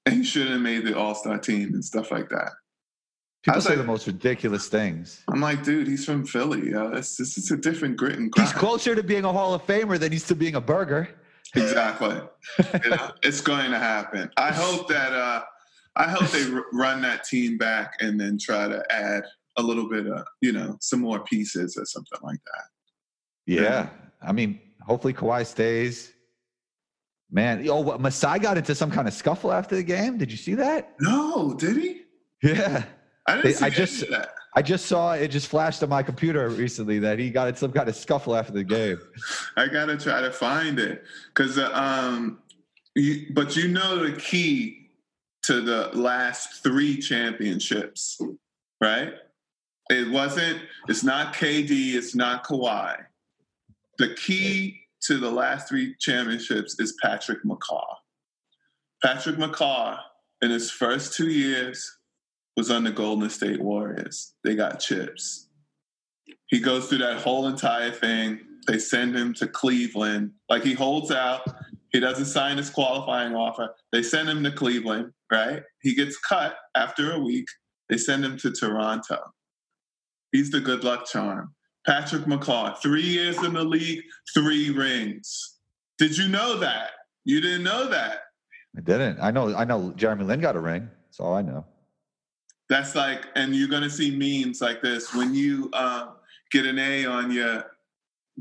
And 0.06 0.16
he 0.18 0.24
shouldn't 0.24 0.52
have 0.52 0.62
made 0.62 0.86
the 0.86 0.98
all 0.98 1.16
star 1.16 1.40
team 1.40 1.74
and 1.74 1.84
stuff 1.84 2.12
like 2.12 2.30
that. 2.30 2.52
People 3.44 3.62
say 3.62 3.70
like- 3.70 3.80
the 3.80 3.84
most 3.86 4.06
ridiculous 4.06 4.68
things. 4.68 5.24
I'm 5.30 5.42
like, 5.42 5.64
dude, 5.64 5.88
he's 5.88 6.06
from 6.06 6.26
Philly. 6.26 6.72
Yo. 6.72 6.92
This, 6.92 7.16
this 7.18 7.38
is 7.38 7.52
a 7.52 7.58
different 7.58 7.98
grit 7.98 8.18
and 8.18 8.32
He's 8.36 8.54
closer 8.54 8.96
to 8.96 9.04
being 9.04 9.24
a 9.24 9.32
Hall 9.32 9.54
of 9.54 9.66
Famer 9.66 9.98
than 9.98 10.12
he's 10.12 10.28
to 10.28 10.36
being 10.36 10.56
a 10.56 10.62
burger. 10.62 11.10
Exactly. 11.56 12.20
you 12.84 12.90
know, 12.92 13.12
it's 13.24 13.42
going 13.42 13.72
to 13.72 13.80
happen. 13.80 14.30
I 14.38 14.52
hope 14.52 14.88
that 14.90 15.14
uh, 15.14 15.44
I 16.00 16.10
hope 16.10 16.30
they 16.32 16.52
r- 16.52 16.66
run 16.74 17.02
that 17.04 17.24
team 17.26 17.58
back 17.58 17.94
and 18.00 18.20
then 18.20 18.38
try 18.40 18.68
to 18.68 18.84
add 18.92 19.24
a 19.58 19.62
little 19.62 19.88
bit 19.90 20.08
of 20.08 20.26
you 20.42 20.52
know 20.54 20.78
some 20.82 21.02
more 21.02 21.20
pieces 21.20 21.78
or 21.78 21.86
something 21.86 22.20
like 22.24 22.40
that. 22.46 22.64
Yeah. 23.46 23.90
I 24.22 24.32
mean, 24.32 24.60
hopefully 24.82 25.14
Kawhi 25.14 25.46
stays. 25.46 26.12
Man, 27.32 27.68
oh, 27.70 27.82
what, 27.82 28.02
Masai 28.02 28.40
got 28.40 28.58
into 28.58 28.74
some 28.74 28.90
kind 28.90 29.08
of 29.08 29.14
scuffle 29.14 29.52
after 29.52 29.76
the 29.76 29.84
game. 29.84 30.18
Did 30.18 30.32
you 30.32 30.38
see 30.38 30.56
that? 30.56 30.96
No, 31.00 31.54
did 31.54 31.78
he? 31.78 32.02
Yeah. 32.42 32.84
I 33.28 33.36
didn't 33.36 33.46
They- 33.46 33.54
see 33.54 33.66
I 33.66 33.70
just-. 33.70 34.04
I 34.56 34.64
just 34.64 34.88
saw 34.88 35.14
it 35.14 35.28
just 35.28 35.48
flashed 35.48 35.84
on 35.84 35.90
my 35.90 36.02
computer 36.02 36.50
recently 36.50 36.98
that 37.00 37.20
he 37.20 37.30
got 37.30 37.48
in 37.50 37.56
some 37.56 37.72
kind 37.72 37.88
of 37.88 37.96
scuffle 37.96 38.36
after 38.36 38.52
the 38.52 38.64
game. 38.64 38.98
I 39.58 39.68
gotta 39.68 39.96
try 39.96 40.22
to 40.22 40.32
find 40.32 40.80
it 40.80 41.04
because 41.28 41.60
um, 41.60 42.40
you, 42.96 43.28
but 43.36 43.56
you 43.56 43.68
know 43.68 44.04
the 44.04 44.20
key 44.20 44.89
to 45.50 45.62
the 45.62 45.90
last 45.96 46.62
three 46.62 47.02
championships, 47.02 48.22
right? 48.80 49.14
It 49.90 50.12
wasn't. 50.12 50.60
It's 50.88 51.04
not 51.04 51.34
KD. 51.34 51.96
It's 51.96 52.14
not 52.14 52.44
Kawhi. 52.44 52.98
The 53.98 54.14
key 54.14 54.80
to 55.08 55.18
the 55.18 55.32
last 55.32 55.68
three 55.68 55.96
championships 56.00 56.80
is 56.80 56.96
Patrick 57.02 57.44
McCaw. 57.44 57.84
Patrick 59.04 59.38
McCaw, 59.38 59.98
in 60.44 60.52
his 60.52 60.70
first 60.70 61.16
two 61.16 61.32
years, 61.32 61.98
was 62.56 62.70
on 62.70 62.84
the 62.84 62.92
Golden 62.92 63.32
State 63.32 63.60
Warriors. 63.60 64.36
They 64.44 64.54
got 64.54 64.80
chips. 64.80 65.48
He 66.50 66.60
goes 66.60 66.90
through 66.90 67.00
that 67.00 67.22
whole 67.22 67.48
entire 67.48 67.90
thing. 67.90 68.42
They 68.68 68.78
send 68.78 69.16
him 69.16 69.34
to 69.36 69.48
Cleveland. 69.48 70.34
Like 70.48 70.64
he 70.64 70.74
holds 70.74 71.10
out. 71.10 71.42
He 71.92 72.00
doesn't 72.00 72.26
sign 72.26 72.58
his 72.58 72.70
qualifying 72.70 73.36
offer. 73.36 73.74
They 73.92 74.04
send 74.04 74.30
him 74.30 74.44
to 74.44 74.52
Cleveland, 74.52 75.12
right? 75.32 75.64
He 75.82 75.96
gets 75.96 76.18
cut 76.18 76.56
after 76.76 77.14
a 77.14 77.20
week. 77.20 77.48
They 77.90 77.98
send 77.98 78.24
him 78.24 78.38
to 78.38 78.52
Toronto. 78.52 79.20
He's 80.32 80.52
the 80.52 80.60
good 80.60 80.84
luck 80.84 81.08
charm. 81.08 81.56
Patrick 81.86 82.24
McCaw, 82.26 82.78
three 82.78 83.02
years 83.02 83.42
in 83.44 83.54
the 83.54 83.64
league, 83.64 84.04
three 84.34 84.70
rings. 84.70 85.58
Did 85.98 86.18
you 86.18 86.28
know 86.28 86.58
that? 86.60 86.92
You 87.26 87.42
didn't 87.42 87.64
know 87.64 87.90
that. 87.90 88.20
I 88.78 88.82
didn't. 88.82 89.20
I 89.20 89.32
know. 89.32 89.56
I 89.56 89.66
know. 89.66 89.92
Jeremy 89.96 90.26
Lin 90.26 90.42
got 90.42 90.56
a 90.56 90.60
ring. 90.60 90.88
That's 91.08 91.20
all 91.20 91.34
I 91.34 91.42
know. 91.42 91.66
That's 92.70 92.94
like, 92.94 93.26
and 93.36 93.56
you're 93.56 93.68
gonna 93.68 93.90
see 93.90 94.16
memes 94.16 94.62
like 94.62 94.82
this 94.82 95.14
when 95.14 95.34
you 95.34 95.70
uh, 95.74 96.10
get 96.52 96.66
an 96.66 96.78
A 96.78 97.06
on 97.06 97.32
your 97.32 97.69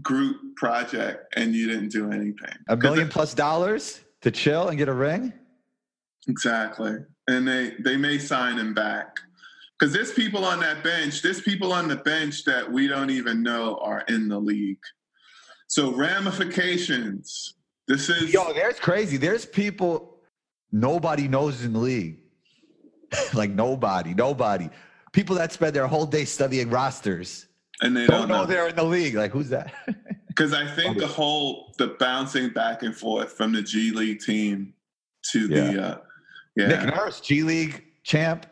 group 0.03 0.57
project 0.57 1.35
and 1.37 1.55
you 1.55 1.69
didn't 1.69 1.91
do 1.91 2.11
anything. 2.11 2.55
A 2.69 2.77
million 2.77 3.09
plus 3.09 3.35
dollars 3.35 4.01
to 4.23 4.31
chill 4.31 4.69
and 4.69 4.79
get 4.79 4.89
a 4.89 4.95
ring. 4.95 5.33
exactly, 6.27 6.97
and 7.29 7.47
they 7.47 7.75
they 7.81 7.97
may 7.97 8.19
sign 8.19 8.59
him 8.59 8.75
back 8.75 9.19
because 9.79 9.93
there's 9.93 10.13
people 10.13 10.45
on 10.45 10.61
that 10.61 10.83
bench. 10.83 11.23
There's 11.23 11.41
people 11.41 11.73
on 11.73 11.89
the 11.89 11.97
bench 11.97 12.45
that 12.45 12.71
we 12.71 12.89
don't 12.89 13.11
even 13.11 13.43
know 13.43 13.79
are 13.83 14.03
in 14.09 14.29
the 14.29 14.39
league. 14.39 14.79
So 15.69 15.93
ramifications. 15.93 17.55
This 17.87 18.09
is 18.11 18.33
Yo, 18.33 18.53
there's 18.53 18.79
crazy. 18.79 19.17
There's 19.17 19.47
people 19.47 20.21
nobody 20.73 21.29
knows 21.29 21.65
in 21.65 21.73
the 21.73 21.79
league. 21.79 22.19
like 23.35 23.51
nobody, 23.51 24.15
nobody. 24.15 24.69
People 25.13 25.37
that 25.37 25.53
spend 25.53 25.75
their 25.75 25.87
whole 25.87 26.07
day 26.07 26.25
studying 26.25 26.69
rosters 26.69 27.48
and 27.83 27.97
they 27.97 28.07
don't 28.07 28.21
don't 28.21 28.29
know 28.29 28.41
know 28.41 28.47
they're 28.47 28.69
in 28.69 28.77
the 28.77 28.85
league. 28.85 29.15
Like 29.15 29.33
who's 29.33 29.49
that? 29.51 29.73
because 30.29 30.53
I 30.53 30.67
think 30.67 30.99
the 30.99 31.07
whole 31.07 31.75
the 31.79 31.89
bouncing 31.99 32.51
back 32.51 32.83
and 32.83 32.97
forth 32.97 33.33
from 33.33 33.53
the 33.53 33.63
G 33.63 33.91
League 33.91 34.21
team 34.21 34.75
to 35.33 35.49
the 35.49 35.83
uh, 35.83 35.99
yeah 36.57 36.69
Nick 36.69 36.95
Nurse, 36.95 37.21
G 37.21 37.43
League 37.43 37.85
champ, 38.05 38.47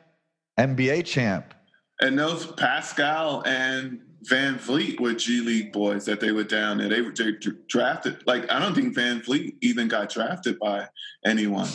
NBA 0.58 1.04
champ. 1.04 1.54
And 2.00 2.18
those 2.18 2.46
Pascal 2.52 3.42
and 3.46 4.00
VanVleet 4.30 5.00
were 5.00 5.14
G 5.14 5.40
League 5.40 5.72
boys 5.72 6.04
that 6.06 6.20
they 6.20 6.32
were 6.32 6.44
down 6.44 6.78
there. 6.78 6.88
They 6.88 7.00
were 7.00 7.12
they 7.12 7.32
drafted. 7.68 8.26
Like 8.26 8.50
I 8.50 8.58
don't 8.58 8.74
think 8.74 8.96
VanVleet 8.96 9.56
even 9.60 9.88
got 9.88 10.10
drafted 10.10 10.58
by 10.58 10.88
anyone. 11.24 11.68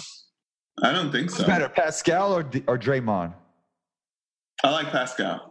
I 0.84 0.92
don't 0.92 1.12
think 1.12 1.30
so. 1.30 1.46
better, 1.46 1.70
Pascal 1.70 2.34
or 2.34 2.42
or 2.68 2.78
Draymond? 2.78 3.34
I 4.64 4.72
like 4.72 4.88
Pascal, 4.88 5.51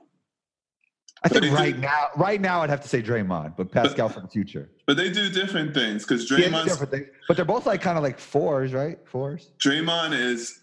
I 1.22 1.28
think 1.28 1.52
right 1.52 1.78
now, 1.78 2.08
right 2.16 2.40
now, 2.40 2.62
I'd 2.62 2.70
have 2.70 2.80
to 2.80 2.88
say 2.88 3.02
Draymond, 3.02 3.56
but 3.56 3.70
Pascal 3.70 4.08
for 4.08 4.20
the 4.20 4.28
future. 4.28 4.70
but 4.86 4.96
they 4.96 5.10
do 5.10 5.28
different 5.30 5.74
things 5.74 6.04
because 6.04 6.28
Draymond 6.28 6.64
different 6.64 6.90
things. 6.92 7.06
But 7.28 7.36
they're 7.36 7.44
both 7.44 7.66
like 7.66 7.82
kind 7.82 7.98
of 7.98 8.02
like 8.02 8.18
fours, 8.18 8.72
right? 8.72 8.98
Fours. 9.06 9.50
Draymond 9.58 10.18
is 10.18 10.60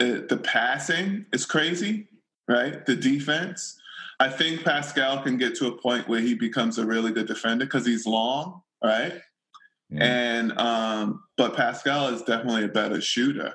uh, 0.00 0.22
the 0.28 0.40
passing 0.42 1.26
is 1.32 1.44
crazy, 1.44 2.08
right? 2.46 2.86
The 2.86 2.94
defense. 2.94 3.76
I 4.20 4.28
think 4.28 4.64
Pascal 4.64 5.22
can 5.22 5.36
get 5.36 5.56
to 5.56 5.66
a 5.66 5.72
point 5.72 6.08
where 6.08 6.20
he 6.20 6.34
becomes 6.34 6.78
a 6.78 6.86
really 6.86 7.12
good 7.12 7.26
defender 7.26 7.64
because 7.64 7.86
he's 7.86 8.06
long, 8.06 8.62
right? 8.82 9.20
Yeah. 9.90 10.04
And 10.04 10.58
um, 10.58 11.24
but 11.36 11.56
Pascal 11.56 12.08
is 12.08 12.22
definitely 12.22 12.64
a 12.64 12.68
better 12.68 13.00
shooter. 13.00 13.54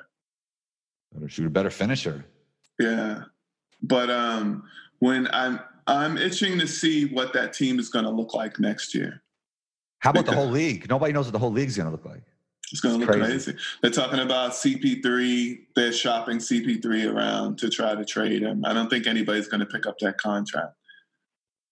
Better 1.14 1.30
shooter, 1.30 1.50
better 1.50 1.70
finisher. 1.70 2.26
Yeah. 2.80 3.24
But 3.82 4.10
um 4.10 4.64
when 5.00 5.28
I'm 5.34 5.60
I'm 5.88 6.18
itching 6.18 6.60
to 6.60 6.68
see 6.68 7.06
what 7.06 7.34
that 7.34 7.54
team 7.54 7.80
is 7.80 7.90
gonna 7.90 8.12
look 8.12 8.34
like 8.34 8.60
next 8.60 8.94
year. 8.94 9.22
How 10.00 10.10
about 10.10 10.26
the 10.26 10.34
whole 10.34 10.50
league? 10.50 10.90
Nobody 10.90 11.14
knows 11.14 11.26
what 11.26 11.34
the 11.34 11.40
whole 11.40 11.52
league's 11.52 11.78
gonna 11.78 11.92
look 11.92 12.06
like. 12.06 12.24
It's 12.72 12.82
gonna 12.82 12.98
look 12.98 13.08
crazy. 13.08 13.52
crazy. 13.52 13.58
They're 13.82 13.92
talking 13.92 14.20
about 14.20 14.52
CP3. 14.52 15.60
They're 15.76 15.94
shopping 15.94 16.40
CP3 16.40 17.14
around 17.14 17.58
to 17.60 17.70
try 17.70 17.96
to 17.96 18.04
trade 18.04 18.42
him. 18.42 18.66
I 18.66 18.74
don't 18.74 18.90
think 18.90 19.08
anybody's 19.08 19.48
gonna 19.48 19.66
pick 19.66 19.86
up 19.86 20.00
that 20.00 20.18
contract. 20.18 20.76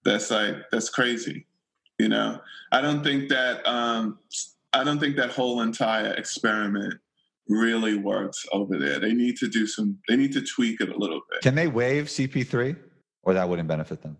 That's 0.03 0.31
like 0.31 0.55
that's 0.71 0.89
crazy. 0.89 1.47
You 1.97 2.09
know? 2.09 2.39
I 2.71 2.81
don't 2.81 3.03
think 3.03 3.29
that 3.29 3.65
um 3.67 4.19
I 4.73 4.83
don't 4.83 4.99
think 4.99 5.17
that 5.17 5.31
whole 5.31 5.61
entire 5.61 6.13
experiment 6.13 6.95
really 7.49 7.97
works 7.97 8.45
over 8.53 8.77
there. 8.77 8.99
They 8.99 9.13
need 9.13 9.37
to 9.37 9.47
do 9.47 9.67
some 9.67 9.97
they 10.07 10.15
need 10.15 10.33
to 10.33 10.41
tweak 10.41 10.81
it 10.81 10.89
a 10.89 10.97
little 10.97 11.21
bit. 11.29 11.41
Can 11.41 11.55
they 11.55 11.67
waive 11.67 12.05
CP3, 12.05 12.77
or 13.23 13.33
that 13.33 13.47
wouldn't 13.47 13.67
benefit 13.67 14.01
them? 14.01 14.17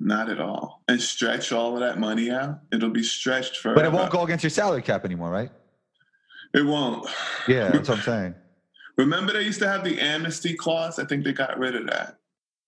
Not 0.00 0.28
at 0.30 0.40
all. 0.40 0.82
And 0.88 1.00
stretch 1.00 1.52
all 1.52 1.74
of 1.74 1.80
that 1.80 1.98
money 1.98 2.30
out. 2.30 2.60
It'll 2.72 2.90
be 2.90 3.02
stretched 3.02 3.56
forever. 3.56 3.74
But 3.80 3.84
it 3.86 3.92
won't 3.92 4.10
go 4.10 4.22
against 4.22 4.44
your 4.44 4.50
salary 4.50 4.82
cap 4.82 5.04
anymore, 5.04 5.30
right? 5.30 5.50
It 6.54 6.64
won't. 6.64 7.06
Yeah, 7.48 7.68
that's 7.72 7.88
what 7.88 7.98
I'm 7.98 8.04
saying. 8.04 8.34
Remember, 8.96 9.32
they 9.32 9.42
used 9.42 9.58
to 9.60 9.68
have 9.68 9.84
the 9.84 10.00
amnesty 10.00 10.54
clause. 10.54 10.98
I 10.98 11.04
think 11.04 11.24
they 11.24 11.32
got 11.32 11.58
rid 11.58 11.74
of 11.76 11.86
that, 11.88 12.18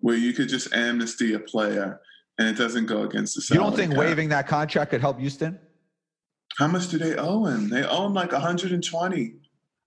where 0.00 0.16
you 0.16 0.32
could 0.32 0.48
just 0.48 0.72
amnesty 0.74 1.34
a 1.34 1.40
player 1.40 2.00
and 2.38 2.48
it 2.48 2.56
doesn't 2.56 2.86
go 2.86 3.02
against 3.02 3.34
the. 3.36 3.42
Salary 3.42 3.64
you 3.64 3.70
don't 3.70 3.76
think 3.76 3.92
cap. 3.92 4.00
waiving 4.00 4.28
that 4.30 4.46
contract 4.46 4.90
could 4.90 5.00
help 5.00 5.18
Houston? 5.18 5.58
How 6.58 6.66
much 6.66 6.88
do 6.88 6.98
they 6.98 7.16
owe 7.16 7.44
him? 7.46 7.68
They 7.68 7.84
owe 7.84 8.06
him 8.06 8.14
like 8.14 8.32
120. 8.32 9.34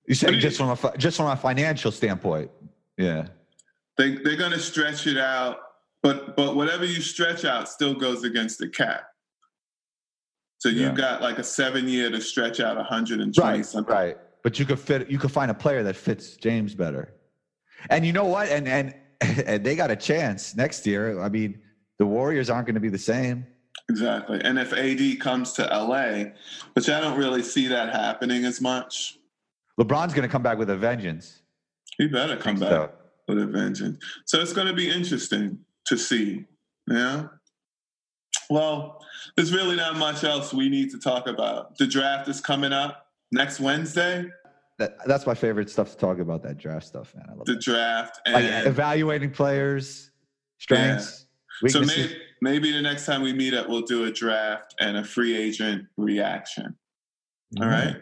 You 0.08 0.16
say 0.16 0.28
do 0.28 0.34
you- 0.36 0.40
just 0.42 0.58
from 0.58 0.70
a 0.70 0.98
just 0.98 1.18
from 1.18 1.28
a 1.28 1.36
financial 1.36 1.92
standpoint. 1.92 2.52
Yeah. 2.98 3.28
They 3.98 4.16
they're 4.16 4.36
gonna 4.38 4.60
stretch 4.60 5.08
it 5.08 5.18
out, 5.18 5.58
but 6.04 6.36
but 6.36 6.56
whatever 6.56 6.86
you 6.86 7.02
stretch 7.02 7.46
out 7.46 7.68
still 7.68 7.94
goes 7.96 8.24
against 8.24 8.60
the 8.60 8.68
cap. 8.68 9.06
So 10.60 10.70
you 10.70 10.82
Yeah. 10.82 10.88
have 10.88 10.98
got 10.98 11.22
like 11.22 11.40
a 11.40 11.44
seven 11.44 11.88
year 11.88 12.10
to 12.12 12.22
stretch 12.22 12.60
out 12.60 12.78
120 12.78 13.40
Right. 13.58 13.66
something. 13.66 13.94
Right. 13.94 14.18
But 14.44 14.60
you 14.60 14.66
could 14.66 14.80
fit. 14.80 15.10
You 15.10 15.18
could 15.18 15.32
find 15.32 15.50
a 15.50 15.54
player 15.54 15.82
that 15.84 15.96
fits 15.96 16.36
James 16.36 16.76
better. 16.76 17.14
And 17.90 18.06
you 18.06 18.14
know 18.14 18.26
what? 18.26 18.50
And 18.50 18.68
and 18.68 18.94
and 19.22 19.64
they 19.66 19.76
got 19.76 19.90
a 19.90 19.96
chance 19.96 20.56
next 20.56 20.86
year. 20.86 21.20
I 21.22 21.30
mean, 21.30 21.60
the 21.98 22.06
Warriors 22.06 22.50
aren't 22.50 22.68
going 22.68 22.76
to 22.76 22.82
be 22.82 22.90
the 22.90 22.98
same. 22.98 23.48
Exactly. 23.90 24.42
And 24.44 24.58
if 24.60 24.72
AD 24.74 25.20
comes 25.20 25.54
to 25.54 25.64
LA, 25.64 26.32
which 26.74 26.90
I 26.90 27.00
don't 27.02 27.18
really 27.18 27.42
see 27.44 27.68
that 27.68 27.90
happening 27.94 28.46
as 28.46 28.62
much, 28.62 29.18
LeBron's 29.80 30.14
going 30.14 30.28
to 30.28 30.32
come 30.32 30.44
back 30.44 30.58
with 30.58 30.70
a 30.70 30.78
vengeance. 30.78 31.42
he 31.98 32.08
better 32.08 32.36
come 32.38 32.60
back 32.60 32.70
So, 32.70 32.92
with 33.28 33.40
a 33.40 33.46
vengeance. 33.46 33.98
So 34.26 34.40
it's 34.42 34.54
going 34.54 34.68
to 34.68 34.74
be 34.74 34.90
interesting 34.90 35.60
to 35.86 35.98
see. 35.98 36.46
Yeah. 36.90 37.28
Well, 38.50 39.00
there's 39.36 39.54
really 39.54 39.76
not 39.76 39.96
much 39.98 40.24
else 40.24 40.54
we 40.54 40.70
need 40.70 40.92
to 40.92 41.00
talk 41.00 41.28
about. 41.28 41.78
The 41.78 41.88
draft 41.88 42.28
is 42.28 42.42
coming 42.42 42.74
up 42.74 43.08
next 43.32 43.60
Wednesday. 43.60 44.26
that, 44.80 44.98
that's 45.06 45.26
my 45.26 45.34
favorite 45.34 45.70
stuff 45.70 45.92
to 45.92 45.98
talk 45.98 46.20
about. 46.20 46.44
That 46.44 46.58
draft 46.58 46.86
stuff, 46.86 47.14
man. 47.16 47.26
I 47.30 47.34
love 47.34 47.46
The 47.46 47.54
it. 47.54 47.62
draft 47.62 48.20
Like 48.28 48.44
and 48.44 48.68
evaluating 48.68 49.32
players, 49.32 50.12
strengths, 50.60 51.26
so 51.68 51.80
weaknesses. 51.80 51.98
maybe 51.98 52.22
maybe 52.42 52.72
the 52.74 52.82
next 52.82 53.06
time 53.06 53.22
we 53.22 53.32
meet 53.34 53.54
up, 53.54 53.70
we'll 53.70 53.82
do 53.84 54.04
a 54.06 54.12
draft 54.12 54.76
and 54.80 54.98
a 54.98 55.04
free 55.04 55.36
agent 55.38 55.86
reaction. 55.98 56.76
All 57.62 57.68
right. 57.68 57.96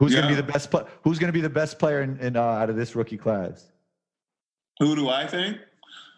Who's 0.00 0.12
going 0.12 0.22
to 0.24 0.28
be 0.28 0.34
the 0.34 0.42
best? 0.42 0.70
Pl- 0.70 0.88
who's 1.02 1.18
going 1.18 1.28
to 1.28 1.32
be 1.32 1.40
the 1.40 1.50
best 1.50 1.78
player 1.78 2.02
in, 2.02 2.18
in 2.18 2.36
uh, 2.36 2.42
out 2.42 2.70
of 2.70 2.76
this 2.76 2.96
rookie 2.96 3.16
class? 3.18 3.70
Who 4.80 4.96
do 4.96 5.08
I 5.08 5.26
think? 5.26 5.58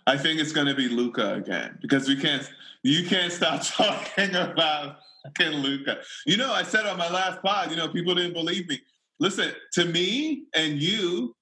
I 0.07 0.17
think 0.17 0.41
it's 0.41 0.53
going 0.53 0.69
to 0.69 0.75
be 0.75 0.89
Luka 0.89 1.35
again 1.35 1.79
because 1.83 2.09
we 2.09 2.17
can't. 2.17 2.49
You 2.83 3.05
can't 3.09 3.33
stop 3.33 3.63
talking 3.65 4.35
about 4.35 4.99
Luka. 5.41 5.99
You 6.27 6.37
know, 6.37 6.53
I 6.53 6.63
said 6.63 6.87
on 6.87 6.97
my 6.97 7.11
last 7.11 7.43
pod. 7.43 7.71
You 7.71 7.77
know, 7.77 7.89
people 7.89 8.15
didn't 8.15 8.35
believe 8.35 8.69
me. 8.69 8.81
Listen 9.19 9.53
to 9.73 9.85
me 9.85 10.45
and 10.55 10.81
you. 10.81 11.35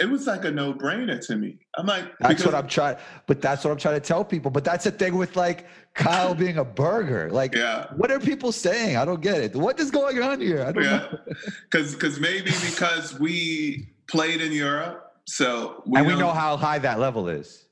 It 0.00 0.08
was 0.08 0.26
like 0.26 0.46
a 0.46 0.50
no-brainer 0.50 1.24
to 1.26 1.36
me. 1.36 1.58
I'm 1.76 1.84
like, 1.84 2.16
That's 2.20 2.42
what 2.42 2.54
I'm 2.54 2.66
trying. 2.66 2.96
But 3.26 3.42
that's 3.42 3.62
what 3.64 3.70
I'm 3.70 3.76
trying 3.76 3.96
to 3.96 4.00
tell 4.00 4.24
people. 4.24 4.50
But 4.50 4.64
that's 4.64 4.84
the 4.84 4.90
thing 4.90 5.14
with 5.14 5.36
like 5.36 5.66
Kyle 5.92 6.34
being 6.34 6.56
a 6.56 6.64
burger. 6.64 7.30
Like, 7.30 7.54
Yeah. 7.54 7.86
what 7.96 8.10
are 8.10 8.18
people 8.18 8.50
saying? 8.50 8.96
I 8.96 9.04
don't 9.04 9.20
get 9.20 9.42
it. 9.42 9.54
What 9.54 9.78
is 9.78 9.90
going 9.90 10.22
on 10.22 10.40
here? 10.40 10.62
I 10.64 10.72
don't 10.72 10.82
Yeah, 10.84 10.96
know. 10.96 11.18
because 11.70 11.92
because 11.94 12.18
maybe 12.18 12.50
because 12.50 13.20
we 13.20 13.90
played 14.08 14.40
in 14.40 14.52
Europe, 14.52 15.09
so 15.26 15.82
we 15.86 15.98
and 15.98 16.06
we 16.06 16.14
know 16.16 16.30
how 16.32 16.56
high 16.56 16.78
that 16.78 16.98
level 16.98 17.28
is. 17.28 17.66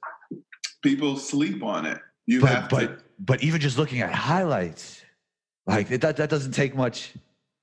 people 0.82 1.16
sleep 1.16 1.62
on 1.62 1.86
it. 1.86 1.98
You 2.26 2.40
But 2.40 2.50
have 2.50 2.68
but 2.68 2.80
to. 2.80 2.98
but 3.18 3.42
even 3.42 3.60
just 3.60 3.78
looking 3.78 4.00
at 4.00 4.12
highlights, 4.12 5.02
like 5.66 5.88
that 5.88 6.16
that 6.16 6.28
doesn't 6.30 6.52
take 6.52 6.74
much. 6.76 7.14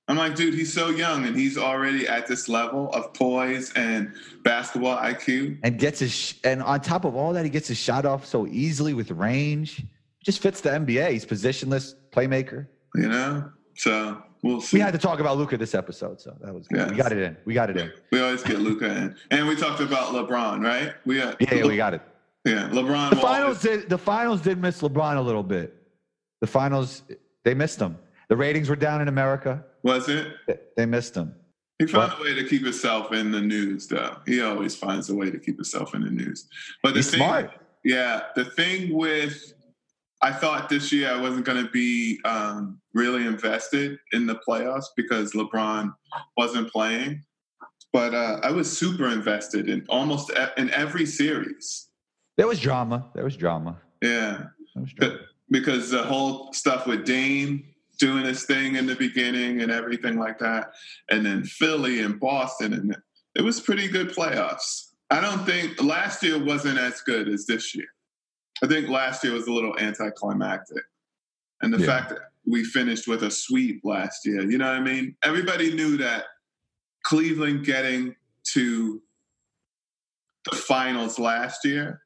I'm 0.08 0.18
like, 0.18 0.36
dude, 0.36 0.54
he's 0.54 0.72
so 0.72 0.90
young 0.90 1.26
and 1.26 1.36
he's 1.36 1.58
already 1.58 2.08
at 2.08 2.28
this 2.28 2.48
level 2.48 2.92
of 2.92 3.12
poise 3.16 3.74
and 3.74 4.14
basketball 4.44 4.98
IQ. 4.98 5.58
And 5.64 5.80
gets 5.80 6.00
his 6.00 6.12
sh- 6.14 6.34
and 6.44 6.62
on 6.62 6.82
top 6.82 7.06
of 7.06 7.16
all 7.16 7.34
that, 7.34 7.44
he 7.44 7.50
gets 7.50 7.68
his 7.68 7.78
shot 7.78 8.06
off 8.06 8.24
so 8.26 8.46
easily 8.46 8.94
with 8.94 9.10
range. 9.10 9.84
Just 10.24 10.42
fits 10.44 10.62
the 10.62 10.70
NBA. 10.70 11.10
He's 11.12 11.26
positionless 11.26 11.94
playmaker. 12.12 12.68
You 12.94 13.10
know, 13.10 13.50
so 13.78 14.22
we'll. 14.46 14.64
We 14.72 14.80
had 14.80 14.94
to 14.94 14.98
talk 15.00 15.20
about 15.20 15.38
Luka 15.38 15.58
this 15.58 15.76
episode, 15.76 16.22
so 16.22 16.36
that 16.42 16.54
was 16.54 16.68
good. 16.68 16.92
We 16.92 16.98
got 16.98 17.12
it 17.12 17.18
in. 17.18 17.38
We 17.46 17.54
got 17.54 17.70
it 17.70 17.78
in. 17.78 17.92
We 18.12 18.22
always 18.22 18.44
get 18.44 18.60
Luka 18.60 18.86
in, 18.86 19.16
and 19.32 19.48
we 19.48 19.56
talked 19.56 19.82
about 19.82 20.14
LeBron, 20.14 20.64
right? 20.64 20.94
We 21.06 21.22
uh, 21.22 21.34
Yeah, 21.40 21.56
yeah, 21.56 21.66
we 21.66 21.76
got 21.76 21.94
it. 21.94 22.02
yeah, 22.46 22.70
LeBron. 22.70 23.10
The 23.10 23.16
finals 23.18 23.66
always- 23.66 23.82
did. 23.82 23.90
The 23.90 23.98
finals 23.98 24.42
did 24.42 24.60
miss 24.60 24.82
LeBron 24.82 25.18
a 25.18 25.22
little 25.22 25.44
bit. 25.44 25.76
The 26.42 26.48
finals, 26.48 27.02
they 27.44 27.54
missed 27.54 27.80
him. 27.80 27.98
The 28.30 28.36
ratings 28.38 28.70
were 28.70 28.76
down 28.76 29.02
in 29.02 29.08
America. 29.08 29.64
was 29.84 30.08
it? 30.10 30.28
They- 30.78 30.86
missed 30.86 31.16
him. 31.16 31.34
He 31.80 31.88
found 31.88 32.14
a 32.18 32.24
way 32.24 32.34
to 32.36 32.48
keep 32.48 32.64
himself 32.64 33.12
in 33.12 33.32
the 33.32 33.42
news, 33.42 33.88
though. 33.88 34.16
He 34.26 34.42
always 34.42 34.76
finds 34.78 35.10
a 35.10 35.16
way 35.16 35.30
to 35.30 35.38
keep 35.38 35.56
himself 35.58 35.94
in 35.94 36.02
the 36.04 36.10
news. 36.10 36.48
But 36.82 36.94
the 36.94 37.00
He's 37.00 37.10
thing, 37.12 37.18
smart. 37.20 37.52
Yeah, 37.84 38.22
the 38.36 38.46
thing 38.46 38.94
with, 38.94 39.54
I 40.22 40.32
thought 40.32 40.70
this 40.70 40.92
year 40.92 41.12
I 41.12 41.20
wasn't 41.20 41.46
going 41.46 41.64
to 41.64 41.70
be 41.70 42.20
um, 42.26 42.80
really 42.94 43.26
invested 43.26 44.00
in 44.14 44.26
the 44.26 44.40
playoffs 44.48 44.86
because 44.96 45.34
LeBron 45.34 45.94
wasn't 46.38 46.72
playing, 46.72 47.24
but 47.92 48.14
uh, 48.14 48.40
I 48.44 48.52
was 48.52 48.76
super 48.76 49.10
invested 49.10 49.70
in 49.70 49.86
almost 49.90 50.32
e- 50.32 50.62
in 50.62 50.70
every 50.72 51.06
series. 51.06 51.90
There 52.38 52.48
was 52.48 52.60
drama. 52.60 53.10
There 53.14 53.24
was 53.24 53.38
drama. 53.38 53.78
Yeah, 54.02 54.46
was 54.76 54.94
drama. 54.94 55.20
because 55.50 55.90
the 55.92 56.04
whole 56.04 56.52
stuff 56.54 56.88
with 56.88 57.06
Dame 57.06 57.66
doing 58.00 58.26
his 58.26 58.44
thing 58.44 58.76
in 58.76 58.86
the 58.86 58.96
beginning 58.96 59.62
and 59.62 59.72
everything 59.72 60.18
like 60.18 60.40
that, 60.40 60.72
and 61.10 61.26
then 61.26 61.44
Philly 61.44 62.02
and 62.02 62.20
Boston, 62.20 62.74
and 62.74 62.96
it 63.36 63.42
was 63.42 63.60
pretty 63.60 63.88
good 63.88 64.10
playoffs. 64.10 64.92
I 65.10 65.22
don't 65.22 65.46
think 65.46 65.82
last 65.84 66.24
year 66.24 66.44
wasn't 66.44 66.80
as 66.80 67.02
good 67.02 67.28
as 67.30 67.46
this 67.46 67.76
year. 67.76 67.86
I 68.64 68.68
think 68.68 68.90
last 68.90 69.24
year 69.24 69.34
was 69.34 69.48
a 69.48 69.52
little 69.52 69.78
anticlimactic, 69.80 70.84
and 71.62 71.74
the 71.74 71.80
Yeah. 71.80 71.86
fact 71.86 72.10
that 72.10 72.32
we 72.46 72.64
finished 72.64 73.08
with 73.08 73.24
a 73.24 73.32
sweep 73.32 73.82
last 73.84 74.26
year, 74.26 74.42
you 74.50 74.58
know 74.58 74.68
what 74.68 74.78
I 74.78 74.82
mean? 74.82 75.16
Everybody 75.24 75.74
knew 75.74 75.98
that 75.98 76.26
Cleveland 77.04 77.66
getting 77.66 78.16
to 78.54 79.02
the 80.50 80.56
finals 80.56 81.18
last 81.20 81.66
year 81.66 82.02